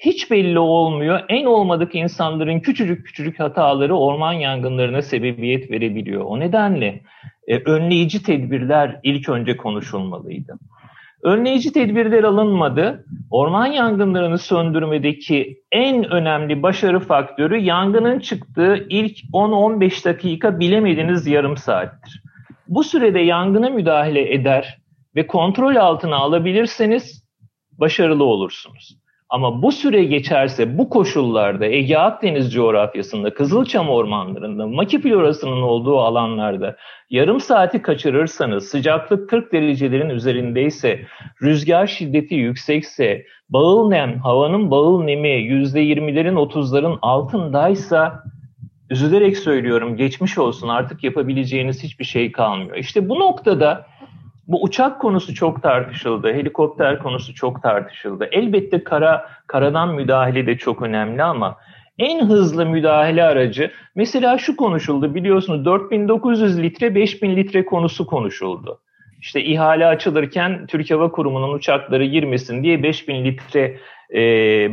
hiç 0.00 0.30
belli 0.30 0.58
olmuyor. 0.58 1.20
En 1.28 1.44
olmadık 1.44 1.94
insanların 1.94 2.60
küçücük 2.60 3.06
küçücük 3.06 3.40
hataları 3.40 3.96
orman 3.96 4.32
yangınlarına 4.32 5.02
sebebiyet 5.02 5.70
verebiliyor. 5.70 6.24
O 6.24 6.40
nedenle 6.40 7.00
e, 7.48 7.58
önleyici 7.58 8.22
tedbirler 8.22 9.00
ilk 9.02 9.28
önce 9.28 9.56
konuşulmalıydı. 9.56 10.58
Önleyici 11.22 11.72
tedbirler 11.72 12.24
alınmadı. 12.24 13.04
Orman 13.30 13.66
yangınlarını 13.66 14.38
söndürmedeki 14.38 15.62
en 15.72 16.10
önemli 16.10 16.62
başarı 16.62 17.00
faktörü 17.00 17.56
yangının 17.56 18.18
çıktığı 18.18 18.86
ilk 18.88 19.18
10-15 19.32 20.04
dakika 20.04 20.60
bilemediğiniz 20.60 21.26
yarım 21.26 21.56
saattir. 21.56 22.22
Bu 22.68 22.84
sürede 22.84 23.20
yangına 23.20 23.70
müdahale 23.70 24.34
eder 24.34 24.78
ve 25.16 25.26
kontrol 25.26 25.76
altına 25.76 26.16
alabilirseniz 26.16 27.24
başarılı 27.72 28.24
olursunuz. 28.24 29.00
Ama 29.30 29.62
bu 29.62 29.72
süre 29.72 30.04
geçerse 30.04 30.78
bu 30.78 30.88
koşullarda 30.88 31.66
Ege 31.66 31.96
Akdeniz 31.96 32.52
coğrafyasında, 32.52 33.34
Kızılçam 33.34 33.88
ormanlarında, 33.88 34.66
Maki 34.66 35.00
florasının 35.00 35.62
olduğu 35.62 35.98
alanlarda 35.98 36.76
yarım 37.10 37.40
saati 37.40 37.82
kaçırırsanız, 37.82 38.68
sıcaklık 38.68 39.30
40 39.30 39.52
derecelerin 39.52 40.08
üzerindeyse, 40.08 41.00
rüzgar 41.42 41.86
şiddeti 41.86 42.34
yüksekse, 42.34 43.24
bağıl 43.48 43.88
nem, 43.88 44.18
havanın 44.18 44.70
bağıl 44.70 45.02
nemi 45.02 45.28
%20'lerin 45.28 46.34
30'ların 46.34 46.98
altındaysa 47.02 48.24
üzülerek 48.90 49.38
söylüyorum 49.38 49.96
geçmiş 49.96 50.38
olsun 50.38 50.68
artık 50.68 51.04
yapabileceğiniz 51.04 51.82
hiçbir 51.82 52.04
şey 52.04 52.32
kalmıyor. 52.32 52.76
İşte 52.76 53.08
bu 53.08 53.20
noktada 53.20 53.86
bu 54.50 54.62
uçak 54.62 55.00
konusu 55.00 55.34
çok 55.34 55.62
tartışıldı, 55.62 56.32
helikopter 56.32 56.98
konusu 56.98 57.34
çok 57.34 57.62
tartışıldı. 57.62 58.28
Elbette 58.32 58.84
kara 58.84 59.28
karadan 59.46 59.94
müdahale 59.94 60.46
de 60.46 60.56
çok 60.56 60.82
önemli 60.82 61.22
ama 61.22 61.56
en 61.98 62.26
hızlı 62.26 62.66
müdahale 62.66 63.24
aracı 63.24 63.70
mesela 63.94 64.38
şu 64.38 64.56
konuşuldu 64.56 65.14
biliyorsunuz 65.14 65.64
4900 65.64 66.62
litre 66.62 66.94
5000 66.94 67.36
litre 67.36 67.64
konusu 67.64 68.06
konuşuldu. 68.06 68.80
İşte 69.20 69.44
ihale 69.44 69.86
açılırken 69.86 70.66
Türk 70.66 70.90
Hava 70.90 71.10
Kurumu'nun 71.10 71.52
uçakları 71.52 72.04
girmesin 72.04 72.62
diye 72.62 72.82
5000 72.82 73.24
litre 73.24 73.76
e, 74.14 74.20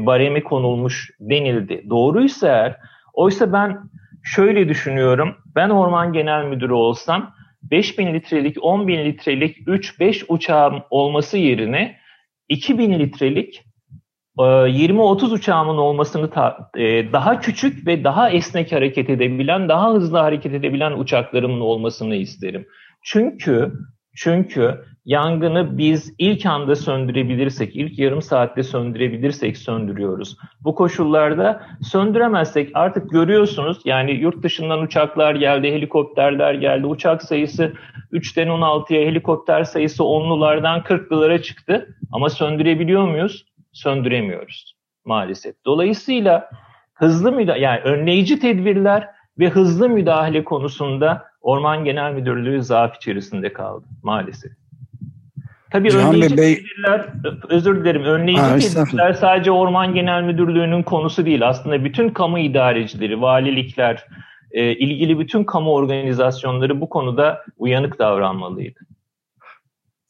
baremi 0.05 0.43
konulmuş 0.43 1.11
denildi. 1.19 1.83
Doğruysa 1.89 2.47
eğer, 2.47 2.75
oysa 3.13 3.53
ben 3.53 3.79
şöyle 4.23 4.69
düşünüyorum. 4.69 5.35
Ben 5.55 5.69
Orman 5.69 6.13
Genel 6.13 6.45
Müdürü 6.45 6.73
olsam 6.73 7.36
5000 7.71 8.13
litrelik, 8.13 8.57
10 8.61 8.87
bin 8.87 9.05
litrelik 9.05 9.57
3-5 9.57 10.25
uçağım 10.27 10.83
olması 10.89 11.37
yerine 11.37 11.97
2000 12.49 12.99
litrelik 12.99 13.63
20-30 14.37 15.29
e, 15.29 15.33
uçağımın 15.33 15.77
olmasını 15.77 16.29
e, 16.77 17.13
daha 17.13 17.39
küçük 17.39 17.87
ve 17.87 18.03
daha 18.03 18.29
esnek 18.29 18.71
hareket 18.71 19.09
edebilen, 19.09 19.69
daha 19.69 19.93
hızlı 19.93 20.17
hareket 20.17 20.53
edebilen 20.53 20.91
uçaklarımın 20.91 21.59
olmasını 21.59 22.15
isterim. 22.15 22.67
Çünkü 23.03 23.73
Çünkü 24.17 24.85
yangını 25.07 25.77
biz 25.77 26.13
ilk 26.17 26.45
anda 26.45 26.75
söndürebilirsek, 26.75 27.75
ilk 27.75 27.99
yarım 27.99 28.21
saatte 28.21 28.63
söndürebilirsek 28.63 29.57
söndürüyoruz. 29.57 30.37
Bu 30.63 30.75
koşullarda 30.75 31.61
söndüremezsek 31.81 32.71
artık 32.73 33.09
görüyorsunuz 33.09 33.77
yani 33.85 34.11
yurt 34.11 34.43
dışından 34.43 34.81
uçaklar 34.81 35.35
geldi, 35.35 35.71
helikopterler 35.71 36.53
geldi. 36.53 36.87
Uçak 36.87 37.23
sayısı 37.23 37.73
3'ten 38.13 38.47
16'ya, 38.47 39.01
helikopter 39.01 39.63
sayısı 39.63 40.03
10'lulardan 40.03 40.83
40'lılara 40.83 41.41
çıktı. 41.41 41.95
Ama 42.11 42.29
söndürebiliyor 42.29 43.07
muyuz? 43.07 43.45
Söndüremiyoruz 43.73 44.75
maalesef. 45.05 45.55
Dolayısıyla 45.65 46.49
hızlı 46.93 47.31
müdahale, 47.31 47.61
yani 47.61 47.79
önleyici 47.79 48.39
tedbirler 48.39 49.07
ve 49.39 49.49
hızlı 49.49 49.89
müdahale 49.89 50.43
konusunda 50.43 51.25
Orman 51.41 51.85
Genel 51.85 52.13
Müdürlüğü 52.13 52.63
zaaf 52.63 52.95
içerisinde 52.95 53.53
kaldı 53.53 53.85
maalesef. 54.03 54.51
Tabii 55.71 55.91
Cihan 55.91 56.15
önleyici 56.15 56.37
Bey, 56.37 56.55
tedbirler, 56.55 57.05
özür 57.49 57.81
dilerim, 57.81 58.03
önleyici 58.03 58.41
ha, 58.41 58.59
tedbirler 58.59 59.13
sadece 59.13 59.51
Orman 59.51 59.93
Genel 59.93 60.23
Müdürlüğü'nün 60.23 60.83
konusu 60.83 61.25
değil. 61.25 61.47
Aslında 61.47 61.85
bütün 61.85 62.09
kamu 62.09 62.39
idarecileri, 62.39 63.21
valilikler, 63.21 64.05
e, 64.51 64.71
ilgili 64.71 65.19
bütün 65.19 65.43
kamu 65.43 65.73
organizasyonları 65.73 66.81
bu 66.81 66.89
konuda 66.89 67.41
uyanık 67.57 67.99
davranmalıydı. 67.99 68.79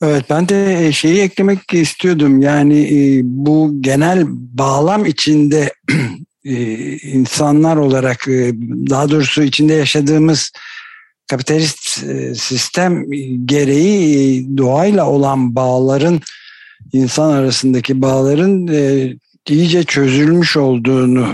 Evet 0.01 0.25
ben 0.29 0.49
de 0.49 0.87
e, 0.87 0.91
şeyi 0.91 1.21
eklemek 1.21 1.73
istiyordum. 1.73 2.41
Yani 2.41 2.79
e, 2.81 3.21
bu 3.23 3.81
genel 3.81 4.23
bağlam 4.29 5.05
içinde 5.05 5.73
e, 6.45 6.53
insanlar 6.97 7.77
olarak 7.77 8.27
daha 8.89 9.09
doğrusu 9.09 9.43
içinde 9.43 9.73
yaşadığımız 9.73 10.51
kapitalist 11.27 12.03
e, 12.03 12.35
sistem 12.35 13.11
gereği 13.45 14.39
e, 14.39 14.57
doğayla 14.57 15.09
olan 15.09 15.55
bağların 15.55 16.21
insan 16.93 17.31
arasındaki 17.31 18.01
bağların 18.01 18.67
e, 18.67 19.13
iyice 19.49 19.83
çözülmüş 19.83 20.57
olduğunu 20.57 21.27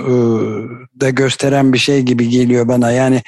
da 1.00 1.10
gösteren 1.10 1.74
bir 1.74 1.78
şey 1.78 2.02
gibi 2.02 2.30
geliyor 2.30 2.68
bana. 2.68 2.92
Yani 2.92 3.22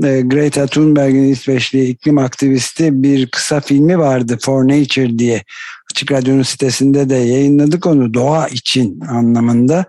Greta 0.00 0.66
Thunberg'in 0.66 1.28
İsveçli 1.28 1.88
iklim 1.88 2.18
aktivisti 2.18 3.02
bir 3.02 3.26
kısa 3.26 3.60
filmi 3.60 3.98
vardı 3.98 4.38
For 4.40 4.68
Nature 4.68 5.18
diye. 5.18 5.44
Açık 5.90 6.12
Radyo'nun 6.12 6.42
sitesinde 6.42 7.10
de 7.10 7.16
yayınladık 7.16 7.86
onu 7.86 8.14
doğa 8.14 8.48
için 8.48 9.00
anlamında. 9.00 9.84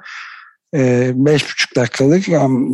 Ee, 0.75 1.12
beş 1.16 1.44
buçuk 1.44 1.75
dakikalık 1.75 2.25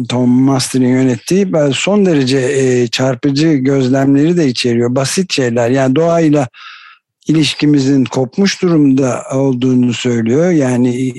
Tom 0.10 0.30
Master'ın 0.30 0.88
yönettiği 0.88 1.48
son 1.74 2.06
derece 2.06 2.38
e, 2.38 2.88
çarpıcı 2.88 3.48
gözlemleri 3.54 4.38
de 4.38 4.48
içeriyor. 4.48 4.96
Basit 4.96 5.34
şeyler 5.34 5.70
yani 5.70 5.96
doğayla 5.96 6.48
ilişkimizin 7.27 8.06
kopmuş 8.06 8.62
durumda 8.62 9.24
olduğunu 9.34 9.94
söylüyor. 9.94 10.51
Yani 10.51 11.13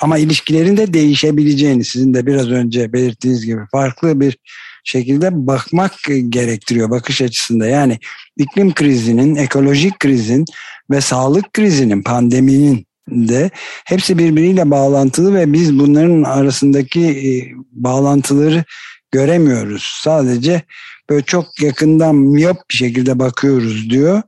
ama 0.00 0.18
ilişkilerin 0.18 0.76
de 0.76 0.92
değişebileceğini 0.92 1.84
sizin 1.84 2.14
de 2.14 2.26
biraz 2.26 2.50
önce 2.50 2.92
belirttiğiniz 2.92 3.46
gibi 3.46 3.60
farklı 3.72 4.20
bir 4.20 4.38
şekilde 4.84 5.46
bakmak 5.46 5.92
gerektiriyor 6.28 6.90
bakış 6.90 7.22
açısında. 7.22 7.66
Yani 7.66 7.98
iklim 8.36 8.74
krizinin, 8.74 9.36
ekolojik 9.36 10.00
krizin 10.00 10.44
ve 10.90 11.00
sağlık 11.00 11.52
krizinin, 11.52 12.02
pandeminin 12.02 12.86
de 13.12 13.50
hepsi 13.84 14.18
birbiriyle 14.18 14.70
bağlantılı 14.70 15.34
ve 15.34 15.52
biz 15.52 15.78
bunların 15.78 16.22
arasındaki 16.22 17.06
e, 17.06 17.30
bağlantıları 17.72 18.64
göremiyoruz. 19.12 20.00
Sadece 20.02 20.62
böyle 21.10 21.22
çok 21.22 21.62
yakından 21.62 22.14
miyop 22.14 22.56
bir 22.70 22.76
şekilde 22.76 23.18
bakıyoruz 23.18 23.90
diyor. 23.90 24.22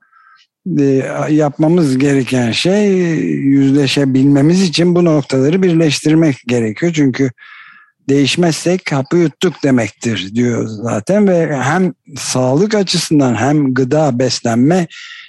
E, 0.78 0.84
yapmamız 1.30 1.98
gereken 1.98 2.52
şey 2.52 2.88
yüzleşebilmemiz 3.28 4.62
için 4.62 4.94
bu 4.94 5.04
noktaları 5.04 5.62
birleştirmek 5.62 6.36
gerekiyor. 6.46 6.92
Çünkü 6.94 7.30
değişmezsek 8.08 8.92
hapı 8.92 9.16
yuttuk 9.16 9.62
demektir 9.62 10.34
diyor 10.34 10.66
zaten 10.66 11.28
ve 11.28 11.56
hem 11.56 11.92
sağlık 12.16 12.74
açısından 12.74 13.34
hem 13.34 13.74
gıda 13.74 14.18
beslenme 14.18 14.86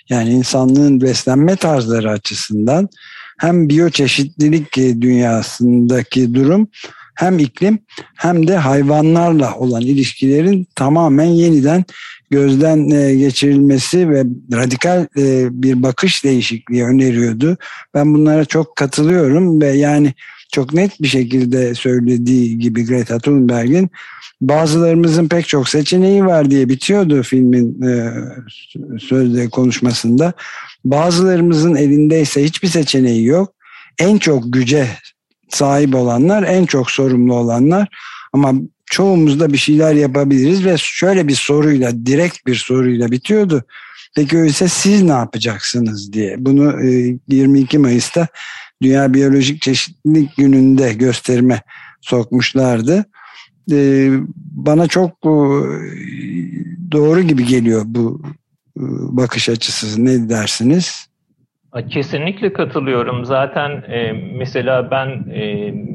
yani 0.10 0.30
insanlığın 0.30 1.02
beslenme 1.02 1.56
tarzları 1.56 2.12
açısından 2.12 2.90
hem 3.38 3.70
biyoçeşitlilik 3.70 4.78
e, 4.78 5.02
dünyasındaki 5.02 6.34
durum 6.34 6.68
hem 7.16 7.40
iklim 7.40 7.80
hem 8.16 8.48
de 8.48 8.58
hayvanlarla 8.58 9.56
olan 9.56 9.82
ilişkilerin 9.82 10.68
tamamen 10.76 11.26
yeniden 11.26 11.86
gözden 12.30 12.90
e, 12.90 13.16
geçirilmesi 13.16 14.10
ve 14.10 14.24
radikal 14.54 15.08
e, 15.18 15.48
bir 15.64 15.84
bakış 15.84 16.24
değişikliği 16.24 16.84
öneriyordu. 16.84 17.58
Ben 17.94 18.14
bunlara 18.14 18.46
çok 18.46 18.76
katılıyorum 18.76 19.62
ve 19.62 19.68
yani 19.68 20.14
çok 20.56 20.74
net 20.74 21.02
bir 21.02 21.08
şekilde 21.08 21.76
söylediği 21.76 22.60
gibi 22.60 22.86
Greta 22.86 23.20
Thunberg'in 23.20 23.90
bazılarımızın 24.42 25.28
pek 25.28 25.48
çok 25.48 25.70
seçeneği 25.70 26.26
var 26.26 26.52
diye 26.52 26.70
bitiyordu 26.70 27.24
filmin 27.24 27.82
sözde 29.00 29.50
konuşmasında. 29.50 30.34
Bazılarımızın 30.86 31.76
elindeyse 31.76 32.44
hiçbir 32.44 32.68
seçeneği 32.68 33.26
yok. 33.26 33.54
En 34.00 34.18
çok 34.18 34.54
güce 34.54 34.88
sahip 35.50 35.96
olanlar, 35.96 36.44
en 36.44 36.66
çok 36.66 36.92
sorumlu 36.92 37.34
olanlar 37.34 37.88
ama 38.34 38.54
çoğumuz 38.86 39.54
bir 39.54 39.58
şeyler 39.58 39.94
yapabiliriz 39.94 40.66
ve 40.66 40.76
şöyle 40.78 41.28
bir 41.28 41.36
soruyla, 41.36 42.06
direkt 42.06 42.48
bir 42.48 42.56
soruyla 42.56 43.12
bitiyordu. 43.12 43.64
Peki 44.16 44.38
öyleyse 44.38 44.68
siz 44.68 45.04
ne 45.04 45.12
yapacaksınız 45.12 46.14
diye. 46.14 46.36
Bunu 46.40 46.82
22 47.28 47.78
Mayıs'ta 47.78 48.28
Dünya 48.86 49.14
Biyolojik 49.14 49.62
Çeşitlilik 49.62 50.38
Günü'nde 50.38 50.94
gösterime 50.94 51.62
sokmuşlardı. 52.02 53.06
Bana 54.52 54.88
çok 54.88 55.24
doğru 56.92 57.22
gibi 57.22 57.46
geliyor 57.46 57.82
bu 57.86 58.22
bakış 59.12 59.50
açısı 59.50 60.06
ne 60.06 60.30
dersiniz? 60.30 61.10
Kesinlikle 61.90 62.54
katılıyorum. 62.54 63.26
Zaten 63.26 63.70
e, 63.72 64.12
mesela 64.12 64.92
ben 64.92 65.26
e, 65.34 65.42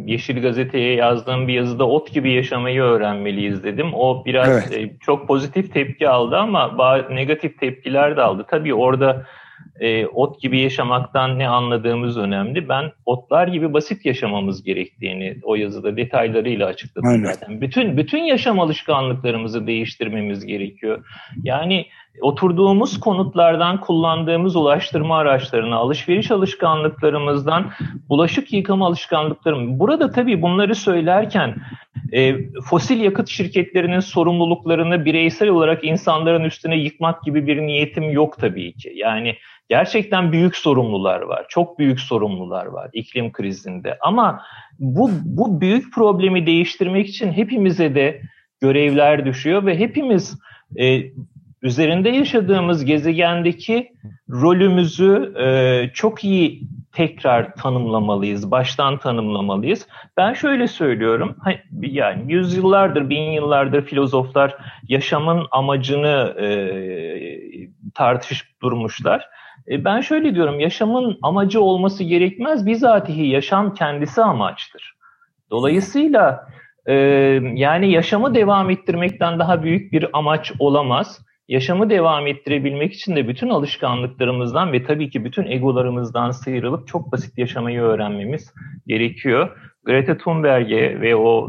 Yeşil 0.07 0.43
Gazete'ye 0.43 0.95
yazdığım 0.95 1.49
bir 1.49 1.53
yazıda 1.53 1.89
ot 1.89 2.13
gibi 2.13 2.33
yaşamayı 2.33 2.83
öğrenmeliyiz 2.83 3.65
dedim. 3.65 3.95
O 3.95 4.25
biraz 4.25 4.49
evet. 4.49 4.73
e, 4.73 4.97
çok 5.01 5.29
pozitif 5.29 5.73
tepki 5.73 6.09
aldı 6.09 6.37
ama 6.37 6.77
negatif 7.11 7.59
tepkiler 7.61 8.17
de 8.17 8.23
aldı. 8.23 8.47
Tabii 8.51 8.75
orada 8.75 9.27
e, 9.81 10.07
ot 10.07 10.41
gibi 10.41 10.61
yaşamaktan 10.61 11.39
ne 11.39 11.49
anladığımız 11.49 12.17
önemli. 12.17 12.69
Ben 12.69 12.93
otlar 13.07 13.49
gibi 13.49 13.73
basit 13.73 14.07
yaşamamız 14.07 14.63
gerektiğini 14.63 15.37
o 15.43 15.55
yazıda 15.55 15.97
detaylarıyla 15.97 16.67
açıkladım 16.67 17.09
Aynen. 17.09 17.25
zaten. 17.25 17.61
Bütün 17.61 17.97
bütün 17.97 18.19
yaşam 18.19 18.61
alışkanlıklarımızı 18.61 19.67
değiştirmemiz 19.67 20.47
gerekiyor. 20.47 21.05
Yani 21.43 21.87
oturduğumuz 22.21 23.01
konutlardan 23.01 23.81
kullandığımız 23.81 24.57
ulaştırma 24.57 25.19
araçlarına, 25.19 25.77
alışveriş 25.77 26.31
alışkanlıklarımızdan 26.31 27.71
bulaşık 28.09 28.53
yıkama 28.53 28.87
alışkanlıklarım. 28.87 29.79
Burada 29.79 30.11
tabii 30.13 30.43
bunları 30.43 30.75
söylerken 30.75 31.55
e, 32.13 32.37
fosil 32.61 33.01
yakıt 33.01 33.29
şirketlerinin 33.29 34.01
sorumluluklarını 34.01 35.05
bireysel 35.05 35.49
olarak 35.49 35.85
insanların 35.85 36.45
üstüne 36.45 36.77
yıkmak 36.77 37.23
gibi 37.23 37.47
bir 37.47 37.63
niyetim 37.63 38.11
yok 38.11 38.39
tabii 38.39 38.73
ki. 38.73 38.93
Yani 38.95 39.37
gerçekten 39.71 40.33
büyük 40.33 40.57
sorumlular 40.57 41.21
var. 41.21 41.47
Çok 41.49 41.79
büyük 41.79 42.01
sorumlular 42.01 42.67
var 42.67 42.91
iklim 42.93 43.33
krizinde. 43.33 43.99
Ama 44.01 44.43
bu, 44.79 45.11
bu 45.25 45.61
büyük 45.61 45.95
problemi 45.95 46.47
değiştirmek 46.47 47.09
için 47.09 47.33
hepimize 47.33 47.95
de 47.95 48.23
görevler 48.61 49.25
düşüyor 49.25 49.67
ve 49.67 49.79
hepimiz 49.79 50.39
e, 50.77 51.03
üzerinde 51.63 52.09
yaşadığımız 52.09 52.85
gezegendeki 52.85 53.93
rolümüzü 54.31 55.35
e, 55.39 55.91
çok 55.95 56.25
iyi 56.25 56.63
tekrar 56.93 57.55
tanımlamalıyız, 57.55 58.51
baştan 58.51 58.99
tanımlamalıyız. 58.99 59.87
Ben 60.17 60.33
şöyle 60.33 60.69
söylüyorum, 60.69 61.37
yani 61.81 62.33
yüzyıllardır, 62.33 63.11
bin 63.11 63.31
yıllardır 63.31 63.83
filozoflar 63.83 64.57
yaşamın 64.89 65.47
amacını 65.51 66.35
e, 66.41 66.49
tartışıp 67.95 68.49
durmuşlar. 68.63 69.29
E, 69.71 69.85
ben 69.85 70.01
şöyle 70.01 70.35
diyorum, 70.35 70.61
yaşamın 70.61 71.19
amacı 71.23 71.61
olması 71.61 72.05
gerekmez, 72.05 72.67
bizatihi 72.67 73.27
yaşam 73.27 73.75
kendisi 73.75 74.23
amaçtır. 74.23 74.95
Dolayısıyla 75.51 76.47
e, 76.87 76.95
yani 77.55 77.93
yaşamı 77.93 78.35
devam 78.35 78.71
ettirmekten 78.71 79.39
daha 79.39 79.63
büyük 79.63 79.93
bir 79.93 80.07
amaç 80.13 80.53
olamaz 80.59 81.27
yaşamı 81.51 81.91
devam 81.91 82.27
ettirebilmek 82.27 82.93
için 82.93 83.17
de 83.17 83.29
bütün 83.29 83.49
alışkanlıklarımızdan 83.49 84.73
ve 84.73 84.85
tabii 84.85 85.11
ki 85.11 85.25
bütün 85.25 85.47
egolarımızdan 85.47 86.31
sıyrılıp 86.31 86.89
çok 86.89 87.13
basit 87.13 87.39
yaşamayı 87.39 87.81
öğrenmemiz 87.81 88.55
gerekiyor. 88.87 89.57
Greta 89.85 90.19
Thunberg'e 90.19 91.01
ve 91.01 91.17
o 91.17 91.49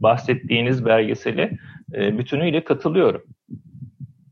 bahsettiğiniz 0.00 0.84
belgesele 0.84 1.50
e, 1.94 2.18
bütünüyle 2.18 2.64
katılıyorum. 2.64 3.22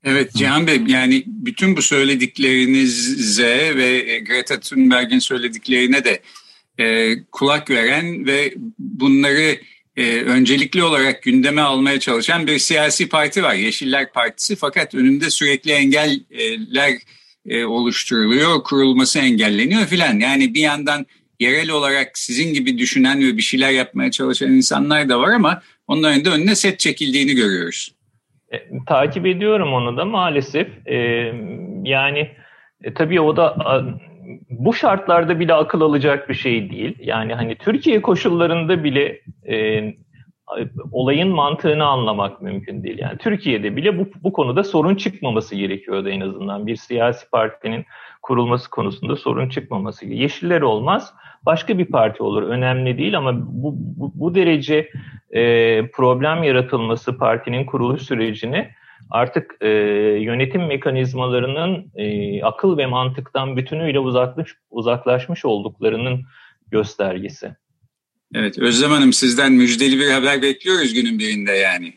Evet 0.05 0.35
Cihan 0.35 0.67
Bey 0.67 0.81
yani 0.87 1.23
bütün 1.27 1.77
bu 1.77 1.83
söylediklerinize 1.83 3.77
ve 3.77 4.19
Greta 4.19 4.61
Thunberg'in 4.61 5.19
söylediklerine 5.19 6.05
de 6.05 6.23
e, 6.79 7.17
kulak 7.33 7.71
veren 7.71 8.27
ve 8.27 8.55
bunları 8.79 9.59
e, 9.97 10.21
öncelikli 10.21 10.83
olarak 10.83 11.23
gündeme 11.23 11.61
almaya 11.61 12.01
çalışan 12.01 12.47
bir 12.47 12.59
siyasi 12.59 13.09
parti 13.09 13.43
var. 13.43 13.55
Yeşiller 13.55 14.13
Partisi 14.13 14.57
fakat 14.57 14.95
önünde 14.95 15.31
sürekli 15.31 15.73
engeller 15.73 16.99
e, 17.47 17.65
oluşturuluyor, 17.65 18.63
kurulması 18.63 19.19
engelleniyor 19.19 19.87
filan. 19.87 20.19
Yani 20.19 20.55
bir 20.55 20.61
yandan 20.61 21.07
yerel 21.41 21.71
olarak 21.71 22.19
sizin 22.19 22.55
gibi 22.55 22.79
düşünen 22.79 23.21
ve 23.21 23.37
bir 23.37 23.43
şeyler 23.43 23.71
yapmaya 23.71 24.11
çalışan 24.11 24.53
insanlar 24.53 25.09
da 25.09 25.21
var 25.21 25.31
ama 25.31 25.63
onların 25.87 26.25
da 26.25 26.31
önüne 26.31 26.55
set 26.55 26.79
çekildiğini 26.79 27.35
görüyoruz. 27.35 27.95
E, 28.55 28.85
takip 28.87 29.27
ediyorum 29.27 29.73
onu 29.73 29.97
da 29.97 30.05
maalesef. 30.05 30.87
E, 30.87 30.97
yani 31.83 32.31
e, 32.85 32.95
tabii 32.95 33.21
o 33.21 33.37
da 33.37 33.57
bu 34.51 34.75
şartlarda 34.75 35.41
bile 35.41 35.55
akıl 35.55 35.81
alacak 35.81 36.29
bir 36.29 36.35
şey 36.35 36.71
değil. 36.71 36.97
Yani 37.01 37.35
hani 37.35 37.55
Türkiye 37.55 38.03
koşullarında 38.03 38.85
bile 38.85 39.21
e, 39.49 39.85
olayın 40.93 41.29
mantığını 41.29 41.85
anlamak 41.85 42.43
mümkün 42.43 42.83
değil. 42.83 42.99
Yani 42.99 43.19
Türkiye'de 43.19 43.77
bile 43.77 43.99
bu, 43.99 44.09
bu 44.23 44.33
konuda 44.33 44.65
sorun 44.65 44.95
çıkmaması 44.95 45.57
gerekiyordu 45.57 46.09
en 46.09 46.21
azından. 46.21 46.67
Bir 46.67 46.77
siyasi 46.77 47.31
partinin 47.31 47.85
kurulması 48.23 48.71
konusunda 48.71 49.17
sorun 49.17 49.49
çıkmaması. 49.49 50.07
Yeşiller 50.07 50.61
olmaz, 50.61 51.15
başka 51.47 51.79
bir 51.79 51.85
parti 51.85 52.23
olur. 52.23 52.43
Önemli 52.43 52.99
değil 52.99 53.19
ama 53.19 53.33
bu, 53.37 53.75
bu, 53.77 54.13
bu 54.15 54.35
derece 54.35 54.91
e, 55.35 55.41
problem 55.91 56.43
yaratılması 56.43 57.19
partinin 57.19 57.67
kuruluş 57.67 58.03
sürecini 58.03 58.71
artık 59.11 59.57
e, 59.61 59.69
yönetim 60.21 60.67
mekanizmalarının 60.67 61.93
e, 61.97 62.43
akıl 62.43 62.79
ve 62.79 62.87
mantıktan 62.87 63.57
bütünüyle 63.57 63.99
uzaklaş, 63.99 64.55
uzaklaşmış 64.71 65.45
olduklarının 65.45 66.23
göstergesi. 66.71 67.55
Evet 68.35 68.59
Özlem 68.59 68.91
Hanım 68.91 69.13
sizden 69.13 69.53
müjdeli 69.53 69.99
bir 69.99 70.11
haber 70.11 70.43
bekliyoruz 70.43 70.95
günün 70.95 71.19
birinde 71.19 71.53
yani. 71.53 71.95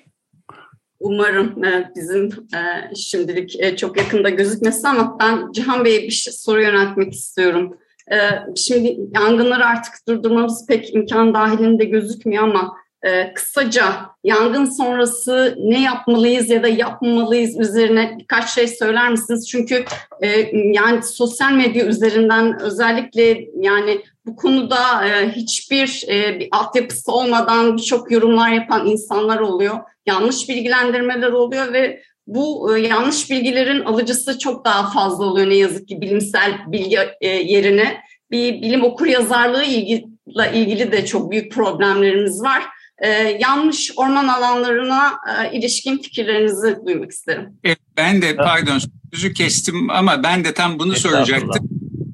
Umarım 1.00 1.62
bizim 1.96 2.26
e, 2.26 2.96
şimdilik 2.96 3.60
e, 3.60 3.78
çok 3.78 3.98
yakında 3.98 4.30
gözükmesi 4.30 4.88
ama 4.88 5.18
ben 5.20 5.52
Cihan 5.52 5.86
Bey'e 5.86 6.04
bir 6.04 6.12
şey, 6.12 6.34
soru 6.34 6.62
yöneltmek 6.62 7.14
istiyorum. 7.14 7.78
E, 8.12 8.18
şimdi 8.56 8.98
yangınları 9.16 9.66
artık 9.66 9.94
durdurmamız 10.08 10.68
pek 10.68 10.96
imkan 10.96 11.34
dahilinde 11.34 11.86
gözükmüyor 11.86 12.44
ama 12.44 12.78
e, 13.06 13.34
kısaca 13.34 13.84
yangın 14.24 14.66
sonrası 14.66 15.56
ne 15.60 15.82
yapmalıyız 15.82 16.50
ya 16.50 16.64
da 16.64 16.68
yapmamalıyız 16.68 17.60
üzerine 17.60 18.16
birkaç 18.20 18.50
şey 18.50 18.68
söyler 18.68 19.12
misiniz? 19.12 19.50
Çünkü 19.50 19.86
e, 20.22 20.28
yani 20.74 21.04
sosyal 21.04 21.52
medya 21.52 21.86
üzerinden 21.86 22.60
özellikle 22.62 23.46
yani 23.56 24.02
bu 24.26 24.36
konuda 24.36 25.08
e, 25.08 25.30
hiçbir 25.30 26.06
e, 26.10 26.40
bir 26.40 26.48
altyapısı 26.52 27.12
olmadan 27.12 27.78
birçok 27.78 28.12
yorumlar 28.12 28.50
yapan 28.50 28.88
insanlar 28.88 29.40
oluyor. 29.40 29.80
Yanlış 30.06 30.50
bilgilendirmeler 30.50 31.32
oluyor 31.32 31.74
ve 31.74 32.02
bu 32.28 32.78
e, 32.78 32.82
yanlış 32.82 33.32
bilgilerin 33.32 33.86
alıcısı 33.86 34.40
çok 34.40 34.66
daha 34.66 34.92
fazla 34.92 35.26
oluyor 35.26 35.50
ne 35.50 35.56
yazık 35.56 35.88
ki 35.88 36.02
bilimsel 36.02 36.52
bilgi 36.68 37.00
e, 37.22 37.28
yerine. 37.28 37.98
Bir 38.32 38.62
bilim 38.62 38.84
okur 38.84 39.06
yazarlığı 39.06 39.64
ilgili, 39.64 40.06
ilgili 40.54 40.92
de 40.92 41.06
çok 41.06 41.32
büyük 41.32 41.52
problemlerimiz 41.52 42.44
var 42.44 42.64
e, 43.00 43.10
yanlış 43.42 43.92
orman 43.96 44.28
alanlarına 44.28 45.14
e, 45.38 45.58
ilişkin 45.58 45.98
fikirlerinizi 45.98 46.78
duymak 46.86 47.12
isterim. 47.12 47.50
Evet, 47.64 47.80
ben 47.98 48.22
de 48.22 48.36
pardon 48.36 48.80
sözü 49.14 49.34
kestim 49.34 49.90
ama 49.90 50.24
ben 50.24 50.46
de 50.46 50.54
tam 50.54 50.80
bunu 50.80 50.96
soracaktım. 50.96 51.70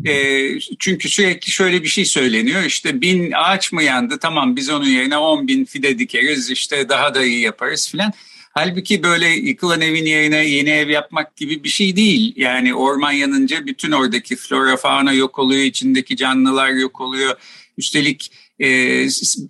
E, 0.05 0.45
çünkü 0.79 1.09
sürekli 1.09 1.51
şöyle 1.51 1.83
bir 1.83 1.87
şey 1.87 2.05
söyleniyor 2.05 2.63
işte 2.63 3.01
bin 3.01 3.31
ağaç 3.31 3.71
mı 3.71 3.83
yandı 3.83 4.19
tamam 4.19 4.55
biz 4.55 4.69
onun 4.69 4.85
yerine 4.85 5.17
on 5.17 5.47
bin 5.47 5.65
fide 5.65 5.99
dikeriz 5.99 6.49
işte 6.51 6.89
daha 6.89 7.15
da 7.15 7.23
iyi 7.23 7.39
yaparız 7.39 7.89
filan. 7.91 8.13
Halbuki 8.51 9.03
böyle 9.03 9.29
yıkılan 9.29 9.81
evin 9.81 10.05
yerine 10.05 10.45
yeni 10.45 10.69
ev 10.69 10.89
yapmak 10.89 11.35
gibi 11.35 11.63
bir 11.63 11.69
şey 11.69 11.95
değil. 11.95 12.33
Yani 12.35 12.75
orman 12.75 13.11
yanınca 13.11 13.65
bütün 13.65 13.91
oradaki 13.91 14.35
flora 14.35 14.77
fauna 14.77 15.13
yok 15.13 15.39
oluyor, 15.39 15.63
içindeki 15.63 16.17
canlılar 16.17 16.69
yok 16.69 17.01
oluyor. 17.01 17.35
Üstelik 17.77 18.31
e, 18.59 18.67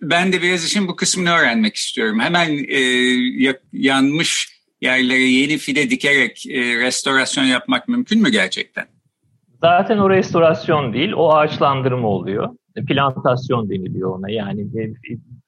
ben 0.02 0.34
de 0.34 0.42
biraz 0.42 0.66
işin 0.66 0.88
bu 0.88 0.96
kısmını 0.96 1.30
öğrenmek 1.30 1.76
istiyorum. 1.76 2.20
Hemen 2.20 2.50
e, 2.70 2.80
yanmış 3.74 4.60
yerlere 4.82 5.24
yeni 5.24 5.58
fide 5.58 5.90
dikerek 5.90 6.46
e, 6.50 6.80
restorasyon 6.80 7.44
yapmak 7.44 7.88
mümkün 7.88 8.22
mü 8.22 8.30
gerçekten? 8.30 8.86
Zaten 9.62 9.98
o 9.98 10.10
restorasyon 10.10 10.94
değil, 10.94 11.12
o 11.16 11.34
ağaçlandırma 11.34 12.08
oluyor. 12.08 12.50
Plantasyon 12.88 13.70
deniliyor 13.70 14.20
ona. 14.20 14.32
Yani 14.32 14.62
e, 14.62 14.94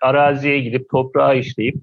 araziye 0.01 0.59
gidip 0.59 0.89
toprağı 0.89 1.37
işleyip 1.37 1.75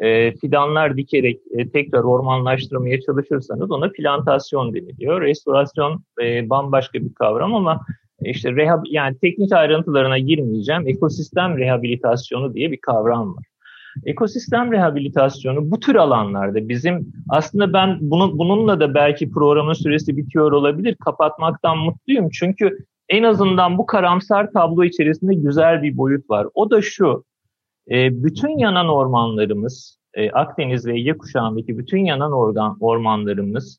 e, 0.00 0.32
fidanlar 0.36 0.96
dikerek 0.96 1.40
e, 1.58 1.68
tekrar 1.68 2.02
ormanlaştırmaya 2.02 3.00
çalışırsanız 3.00 3.70
ona 3.70 3.90
plantasyon 3.92 4.74
deniliyor. 4.74 5.20
Restorasyon 5.20 6.04
e, 6.22 6.50
bambaşka 6.50 7.00
bir 7.00 7.14
kavram 7.14 7.54
ama 7.54 7.80
işte 8.24 8.52
rehab 8.52 8.84
yani 8.90 9.18
teknik 9.18 9.52
ayrıntılarına 9.52 10.18
girmeyeceğim. 10.18 10.88
Ekosistem 10.88 11.58
rehabilitasyonu 11.58 12.54
diye 12.54 12.70
bir 12.70 12.80
kavram 12.80 13.36
var. 13.36 13.44
Ekosistem 14.04 14.72
rehabilitasyonu 14.72 15.70
bu 15.70 15.80
tür 15.80 15.94
alanlarda 15.94 16.68
bizim 16.68 17.12
aslında 17.28 17.72
ben 17.72 17.98
bunu, 18.00 18.38
bununla 18.38 18.80
da 18.80 18.94
belki 18.94 19.30
programın 19.30 19.72
süresi 19.72 20.16
bitiyor 20.16 20.52
olabilir. 20.52 20.96
Kapatmaktan 21.04 21.78
mutluyum. 21.78 22.28
Çünkü 22.32 22.78
en 23.08 23.22
azından 23.22 23.78
bu 23.78 23.86
karamsar 23.86 24.52
tablo 24.52 24.84
içerisinde 24.84 25.34
güzel 25.34 25.82
bir 25.82 25.96
boyut 25.96 26.30
var. 26.30 26.46
O 26.54 26.70
da 26.70 26.82
şu. 26.82 27.24
E, 27.90 28.24
bütün 28.24 28.58
yanan 28.58 28.88
ormanlarımız, 28.88 29.98
e, 30.14 30.30
Akdeniz 30.30 30.86
ve 30.86 30.98
Ege 30.98 31.14
bütün 31.68 32.04
yanan 32.04 32.32
organ, 32.32 32.76
ormanlarımız 32.80 33.78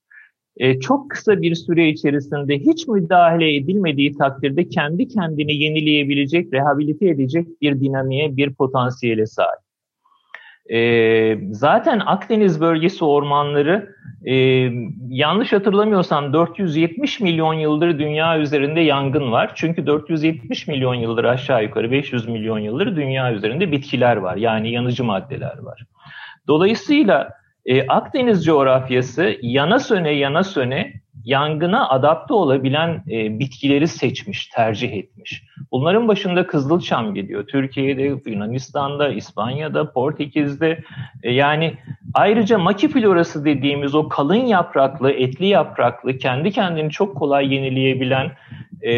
e, 0.58 0.80
çok 0.80 1.12
kısa 1.12 1.42
bir 1.42 1.56
süre 1.56 1.90
içerisinde 1.90 2.60
hiç 2.60 2.88
müdahale 2.88 3.56
edilmediği 3.56 4.18
takdirde 4.18 4.70
kendi 4.70 5.08
kendini 5.08 5.56
yenileyebilecek, 5.56 6.54
rehabilite 6.54 7.08
edecek 7.08 7.48
bir 7.62 7.80
dinamiğe, 7.80 8.38
bir 8.38 8.54
potansiyele 8.54 9.26
sahip. 9.26 9.64
E, 10.72 11.38
zaten 11.52 12.02
Akdeniz 12.06 12.62
bölgesi 12.62 13.06
ormanları 13.06 13.96
e, 14.26 14.34
yanlış 15.08 15.54
hatırlamıyorsam 15.54 16.34
470 16.34 17.20
milyon 17.20 17.54
yıldır 17.54 18.00
dünya 18.00 18.40
üzerinde 18.40 18.80
yangın 18.80 19.32
var. 19.32 19.52
Çünkü 19.56 19.88
470 19.88 20.68
milyon 20.68 20.96
yıldır 20.96 21.24
aşağı 21.24 21.64
yukarı 21.64 21.92
500 21.92 22.28
milyon 22.28 22.60
yıldır 22.60 22.96
dünya 22.96 23.34
üzerinde 23.34 23.72
bitkiler 23.72 24.18
var. 24.18 24.36
Yani 24.36 24.72
yanıcı 24.72 25.04
maddeler 25.04 25.58
var. 25.60 25.86
Dolayısıyla 26.48 27.43
e, 27.66 27.88
Akdeniz 27.88 28.46
coğrafyası 28.46 29.36
yana 29.42 29.80
söne 29.80 30.12
yana 30.12 30.44
söne 30.44 30.94
yangına 31.26 31.90
adapte 31.90 32.34
olabilen 32.34 33.04
e, 33.12 33.40
bitkileri 33.40 33.88
seçmiş, 33.88 34.48
tercih 34.48 34.94
etmiş. 34.94 35.44
Bunların 35.72 36.08
başında 36.08 36.48
Kızılçam 36.48 37.14
geliyor. 37.14 37.48
Türkiye'de, 37.48 38.30
Yunanistan'da, 38.30 39.10
İspanya'da, 39.10 39.92
Portekiz'de. 39.92 40.84
E, 41.24 41.32
yani 41.32 41.74
ayrıca 42.14 42.58
maki 42.58 42.88
florası 42.88 43.46
dediğimiz 43.46 43.96
o 43.96 44.10
kalın 44.10 44.46
yapraklı, 44.46 45.12
etli 45.12 45.46
yapraklı, 45.48 46.18
kendi 46.18 46.52
kendini 46.52 46.92
çok 46.92 47.18
kolay 47.18 47.54
yenileyebilen 47.54 48.32
e, 48.82 48.94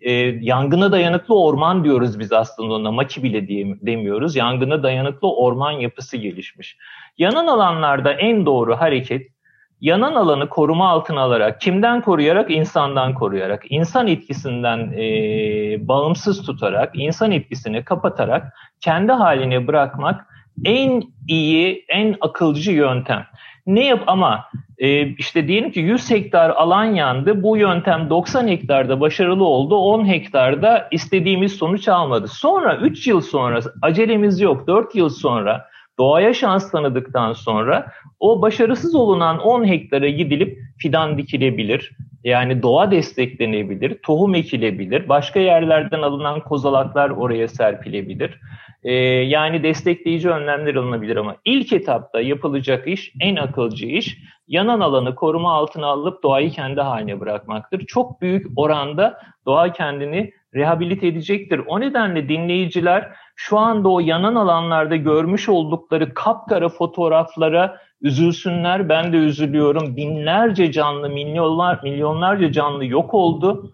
e, 0.00 0.12
yangına 0.40 0.92
dayanıklı 0.92 1.40
orman 1.40 1.84
diyoruz 1.84 2.18
biz 2.18 2.32
aslında 2.32 2.74
ona. 2.74 2.90
Maki 2.90 3.22
bile 3.22 3.48
diye, 3.48 3.66
demiyoruz. 3.82 4.36
Yangına 4.36 4.82
dayanıklı 4.82 5.36
orman 5.36 5.72
yapısı 5.72 6.16
gelişmiş. 6.16 6.76
Yanan 7.18 7.46
alanlarda 7.46 8.12
en 8.12 8.46
doğru 8.46 8.76
hareket 8.76 9.36
yanan 9.80 10.14
alanı 10.14 10.48
koruma 10.48 10.88
altına 10.88 11.20
alarak, 11.20 11.60
kimden 11.60 12.00
koruyarak? 12.00 12.50
insandan 12.50 13.14
koruyarak, 13.14 13.64
insan 13.70 14.06
etkisinden 14.06 14.92
e, 14.92 15.88
bağımsız 15.88 16.42
tutarak, 16.46 16.90
insan 16.94 17.32
etkisini 17.32 17.84
kapatarak 17.84 18.52
kendi 18.80 19.12
haline 19.12 19.66
bırakmak 19.66 20.26
en 20.64 21.02
iyi, 21.28 21.84
en 21.88 22.16
akılcı 22.20 22.72
yöntem. 22.72 23.26
Ne 23.66 23.86
yap 23.86 24.02
ama 24.06 24.44
e, 24.78 25.06
işte 25.06 25.48
diyelim 25.48 25.70
ki 25.70 25.80
100 25.80 26.10
hektar 26.10 26.50
alan 26.50 26.84
yandı. 26.84 27.42
Bu 27.42 27.56
yöntem 27.56 28.10
90 28.10 28.48
hektarda 28.48 29.00
başarılı 29.00 29.44
oldu. 29.44 29.76
10 29.76 30.08
hektarda 30.08 30.88
istediğimiz 30.90 31.52
sonuç 31.52 31.88
almadı. 31.88 32.28
Sonra 32.28 32.76
3 32.76 33.06
yıl 33.06 33.20
sonra 33.20 33.60
acelemiz 33.82 34.40
yok. 34.40 34.66
4 34.66 34.94
yıl 34.94 35.08
sonra 35.08 35.66
doğaya 35.98 36.34
şans 36.34 36.70
tanıdıktan 36.70 37.32
sonra 37.32 37.92
o 38.20 38.42
başarısız 38.42 38.94
olunan 38.94 39.38
10 39.38 39.64
hektara 39.64 40.08
gidilip 40.08 40.58
fidan 40.78 41.18
dikilebilir. 41.18 41.90
Yani 42.24 42.62
doğa 42.62 42.90
desteklenebilir, 42.90 43.98
tohum 44.02 44.34
ekilebilir, 44.34 45.08
başka 45.08 45.40
yerlerden 45.40 46.02
alınan 46.02 46.40
kozalaklar 46.40 47.10
oraya 47.10 47.48
serpilebilir. 47.48 48.40
Ee, 48.84 48.92
yani 49.24 49.62
destekleyici 49.62 50.30
önlemler 50.30 50.74
alınabilir 50.74 51.16
ama 51.16 51.36
ilk 51.44 51.72
etapta 51.72 52.20
yapılacak 52.20 52.88
iş, 52.88 53.12
en 53.20 53.36
akılcı 53.36 53.86
iş 53.86 54.18
yanan 54.48 54.80
alanı 54.80 55.14
koruma 55.14 55.52
altına 55.52 55.86
alıp 55.86 56.22
doğayı 56.22 56.50
kendi 56.50 56.80
haline 56.80 57.20
bırakmaktır. 57.20 57.86
Çok 57.86 58.20
büyük 58.20 58.46
oranda 58.56 59.20
doğa 59.46 59.72
kendini 59.72 60.32
rehabilite 60.54 61.06
edecektir. 61.06 61.60
O 61.66 61.80
nedenle 61.80 62.28
dinleyiciler 62.28 63.12
şu 63.36 63.58
anda 63.58 63.88
o 63.88 64.00
yanan 64.00 64.34
alanlarda 64.34 64.96
görmüş 64.96 65.48
oldukları 65.48 66.14
kapkara 66.14 66.68
fotoğraflara 66.68 67.78
üzülsünler. 68.00 68.88
Ben 68.88 69.12
de 69.12 69.16
üzülüyorum. 69.16 69.96
Binlerce 69.96 70.72
canlı, 70.72 71.08
milyonlar, 71.08 71.80
milyonlarca 71.82 72.52
canlı 72.52 72.84
yok 72.84 73.14
oldu. 73.14 73.72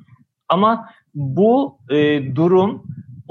Ama 0.48 0.88
bu 1.14 1.78
e, 1.90 1.96
durum 2.37 2.82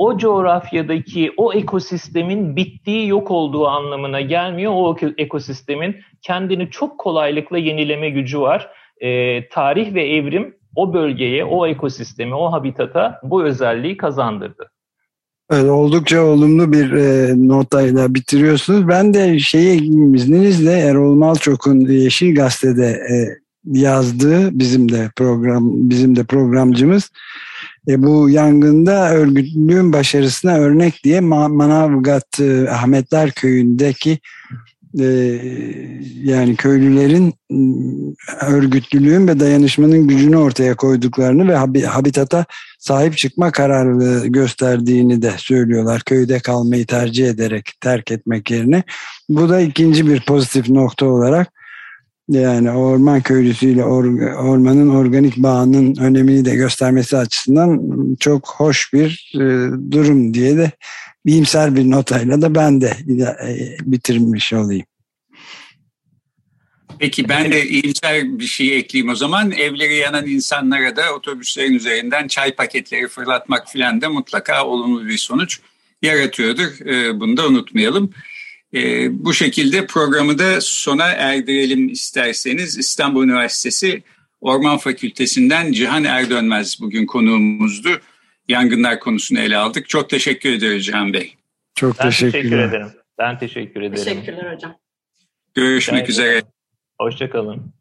o 0.01 0.17
coğrafyadaki 0.17 1.31
o 1.37 1.53
ekosistemin 1.53 2.55
bittiği 2.55 3.07
yok 3.07 3.31
olduğu 3.31 3.67
anlamına 3.67 4.21
gelmiyor. 4.21 4.71
O 4.75 4.97
ekosistemin 5.17 5.95
kendini 6.21 6.69
çok 6.69 6.97
kolaylıkla 6.97 7.57
yenileme 7.57 8.09
gücü 8.09 8.39
var. 8.39 8.69
E, 9.01 9.49
tarih 9.49 9.93
ve 9.93 10.09
evrim 10.15 10.55
o 10.75 10.93
bölgeye, 10.93 11.45
o 11.45 11.67
ekosisteme, 11.67 12.35
o 12.35 12.51
habitata 12.51 13.19
bu 13.23 13.43
özelliği 13.43 13.97
kazandırdı. 13.97 14.71
Evet, 15.51 15.69
oldukça 15.69 16.21
olumlu 16.23 16.71
bir 16.71 16.91
e, 16.91 17.33
notayla 17.47 18.15
bitiriyorsunuz. 18.15 18.87
Ben 18.87 19.13
de 19.13 19.39
şeyi 19.39 19.81
izninizle 20.15 20.79
Erol 20.79 21.15
Malçok'un 21.15 21.79
Yeşil 21.79 22.35
Gazete'de 22.35 22.87
e, 22.87 23.15
yazdığı 23.65 24.59
bizim 24.59 24.91
de 24.91 25.09
program 25.15 25.89
bizim 25.89 26.15
de 26.15 26.23
programcımız 26.23 27.09
e, 27.87 28.03
bu 28.03 28.29
yangında 28.29 29.13
örgütlülüğün 29.13 29.93
başarısına 29.93 30.57
örnek 30.57 31.03
diye 31.03 31.19
Manavgat 31.19 32.39
e, 32.39 32.69
Ahmetler 32.69 33.31
Köyü'ndeki 33.31 34.19
e, 34.99 35.05
yani 36.23 36.55
köylülerin 36.55 37.33
örgütlülüğün 38.41 39.27
ve 39.27 39.39
dayanışmanın 39.39 40.07
gücünü 40.07 40.37
ortaya 40.37 40.75
koyduklarını 40.75 41.47
ve 41.47 41.85
habitata 41.85 42.45
sahip 42.79 43.17
çıkma 43.17 43.51
kararı 43.51 44.27
gösterdiğini 44.27 45.21
de 45.21 45.31
söylüyorlar. 45.37 46.01
Köyde 46.01 46.39
kalmayı 46.39 46.85
tercih 46.85 47.29
ederek 47.29 47.71
terk 47.81 48.11
etmek 48.11 48.51
yerine. 48.51 48.83
Bu 49.29 49.49
da 49.49 49.61
ikinci 49.61 50.07
bir 50.07 50.25
pozitif 50.25 50.69
nokta 50.69 51.05
olarak 51.05 51.60
yani 52.39 52.71
orman 52.71 53.21
köylüsüyle 53.21 53.83
or, 53.83 54.05
ormanın 54.33 54.89
organik 54.89 55.37
bağının 55.37 55.95
önemini 55.99 56.45
de 56.45 56.55
göstermesi 56.55 57.17
açısından 57.17 57.81
çok 58.19 58.49
hoş 58.49 58.93
bir 58.93 59.33
e, 59.35 59.39
durum 59.91 60.33
diye 60.33 60.57
de 60.57 60.71
iyimser 61.25 61.75
bir 61.75 61.91
notayla 61.91 62.41
da 62.41 62.55
ben 62.55 62.81
de 62.81 62.93
e, 63.47 63.77
bitirmiş 63.81 64.53
olayım. 64.53 64.85
Peki 66.99 67.29
ben 67.29 67.51
de 67.51 67.65
iyimser 67.65 68.39
bir 68.39 68.45
şey 68.45 68.77
ekleyeyim 68.77 69.11
o 69.11 69.15
zaman. 69.15 69.51
Evleri 69.51 69.95
yanan 69.95 70.27
insanlara 70.27 70.95
da 70.95 71.13
otobüslerin 71.15 71.73
üzerinden 71.73 72.27
çay 72.27 72.55
paketleri 72.55 73.07
fırlatmak 73.07 73.69
filan 73.69 74.01
da 74.01 74.09
mutlaka 74.09 74.65
olumlu 74.65 75.07
bir 75.07 75.17
sonuç 75.17 75.59
yaratıyordur. 76.01 76.85
E, 76.85 77.19
bunu 77.19 77.37
da 77.37 77.47
unutmayalım. 77.47 78.11
E, 78.73 79.09
bu 79.25 79.33
şekilde 79.33 79.85
programı 79.85 80.39
da 80.39 80.61
sona 80.61 81.07
erdirelim 81.07 81.89
isterseniz. 81.89 82.77
İstanbul 82.77 83.23
Üniversitesi 83.23 84.03
Orman 84.41 84.77
Fakültesinden 84.77 85.71
Cihan 85.71 86.03
Erdönmez 86.03 86.81
bugün 86.81 87.05
konuğumuzdu. 87.05 87.89
Yangınlar 88.47 88.99
konusunu 88.99 89.39
ele 89.39 89.57
aldık. 89.57 89.89
Çok 89.89 90.09
teşekkür 90.09 90.53
ederiz 90.53 90.85
Cihan 90.85 91.13
Bey. 91.13 91.35
Çok 91.75 91.99
ben 91.99 92.09
teşekkür 92.09 92.59
ederim. 92.59 92.91
Ben 93.19 93.39
teşekkür 93.39 93.81
ederim. 93.81 94.03
Teşekkürler 94.03 94.53
hocam. 94.53 94.75
Görüşmek 95.53 96.03
ben 96.03 96.09
üzere. 96.09 96.43
Hoşçakalın. 96.99 97.80